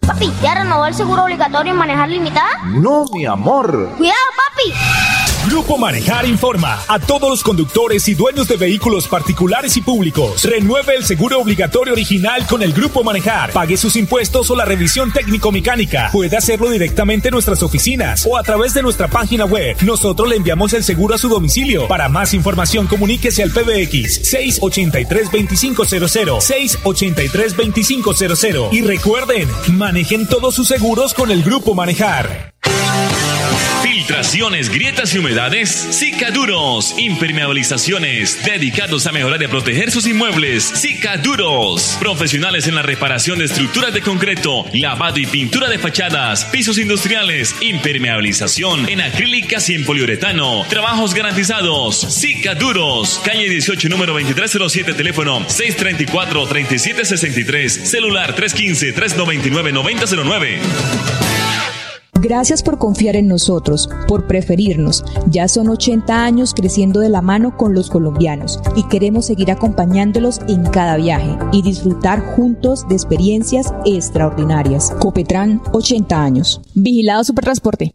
Papi, 0.00 0.32
¿ya 0.42 0.54
renovó 0.56 0.84
el 0.84 0.94
seguro 0.94 1.24
obligatorio 1.24 1.72
en 1.72 1.78
manejar 1.78 2.10
limitada? 2.10 2.50
No, 2.66 3.06
mi 3.14 3.24
amor. 3.24 3.94
¡Cuidado, 3.96 4.18
papi! 4.36 5.29
Grupo 5.46 5.78
Manejar 5.78 6.26
informa 6.26 6.82
a 6.86 6.98
todos 6.98 7.30
los 7.30 7.42
conductores 7.42 8.06
y 8.08 8.14
dueños 8.14 8.46
de 8.46 8.58
vehículos 8.58 9.08
particulares 9.08 9.74
y 9.78 9.80
públicos. 9.80 10.44
Renueve 10.44 10.96
el 10.96 11.06
seguro 11.06 11.40
obligatorio 11.40 11.94
original 11.94 12.46
con 12.46 12.62
el 12.62 12.74
Grupo 12.74 13.02
Manejar. 13.02 13.50
Pague 13.50 13.78
sus 13.78 13.96
impuestos 13.96 14.50
o 14.50 14.56
la 14.56 14.66
revisión 14.66 15.10
técnico-mecánica. 15.12 16.10
Puede 16.12 16.36
hacerlo 16.36 16.68
directamente 16.68 17.28
en 17.28 17.32
nuestras 17.32 17.62
oficinas 17.62 18.28
o 18.30 18.36
a 18.36 18.42
través 18.42 18.74
de 18.74 18.82
nuestra 18.82 19.08
página 19.08 19.46
web. 19.46 19.78
Nosotros 19.82 20.28
le 20.28 20.36
enviamos 20.36 20.74
el 20.74 20.84
seguro 20.84 21.14
a 21.14 21.18
su 21.18 21.30
domicilio. 21.30 21.88
Para 21.88 22.10
más 22.10 22.34
información, 22.34 22.86
comuníquese 22.86 23.42
al 23.42 23.50
PBX 23.50 24.34
683-2500. 24.34 26.84
683-2500. 26.84 28.68
Y 28.72 28.82
recuerden, 28.82 29.48
manejen 29.72 30.26
todos 30.26 30.54
sus 30.54 30.68
seguros 30.68 31.14
con 31.14 31.30
el 31.30 31.42
Grupo 31.42 31.74
Manejar. 31.74 32.49
Filtraciones, 34.00 34.70
grietas 34.70 35.14
y 35.14 35.18
humedades, 35.18 35.88
Cicaduros. 35.92 36.98
Impermeabilizaciones, 36.98 38.42
dedicados 38.42 39.06
a 39.06 39.12
mejorar 39.12 39.42
y 39.42 39.44
a 39.44 39.50
proteger 39.50 39.90
sus 39.90 40.06
inmuebles. 40.06 40.72
Cicaduros. 40.74 41.98
Profesionales 42.00 42.66
en 42.66 42.76
la 42.76 42.80
reparación 42.80 43.38
de 43.38 43.44
estructuras 43.44 43.92
de 43.92 44.00
concreto, 44.00 44.64
lavado 44.72 45.18
y 45.18 45.26
pintura 45.26 45.68
de 45.68 45.78
fachadas, 45.78 46.46
pisos 46.46 46.78
industriales, 46.78 47.54
impermeabilización 47.60 48.88
en 48.88 49.02
acrílicas 49.02 49.68
y 49.68 49.74
en 49.74 49.84
poliuretano. 49.84 50.64
Trabajos 50.70 51.12
garantizados. 51.12 52.06
Cicaduros. 52.08 53.20
Calle 53.22 53.50
18, 53.50 53.90
número 53.90 54.14
2307, 54.14 54.94
teléfono 54.94 55.46
634-3763, 55.46 57.68
celular 57.68 58.34
315-399-9009. 58.34 61.19
Gracias 62.22 62.62
por 62.62 62.76
confiar 62.76 63.16
en 63.16 63.28
nosotros, 63.28 63.88
por 64.06 64.26
preferirnos. 64.26 65.04
Ya 65.30 65.48
son 65.48 65.70
80 65.70 66.22
años 66.22 66.52
creciendo 66.54 67.00
de 67.00 67.08
la 67.08 67.22
mano 67.22 67.56
con 67.56 67.72
los 67.74 67.88
colombianos 67.88 68.60
y 68.76 68.82
queremos 68.88 69.24
seguir 69.24 69.50
acompañándolos 69.50 70.40
en 70.46 70.64
cada 70.64 70.96
viaje 70.96 71.38
y 71.50 71.62
disfrutar 71.62 72.20
juntos 72.20 72.86
de 72.88 72.94
experiencias 72.94 73.72
extraordinarias. 73.86 74.90
Copetran, 75.00 75.62
80 75.72 76.22
años. 76.22 76.60
Vigilado 76.74 77.24
Supertransporte. 77.24 77.94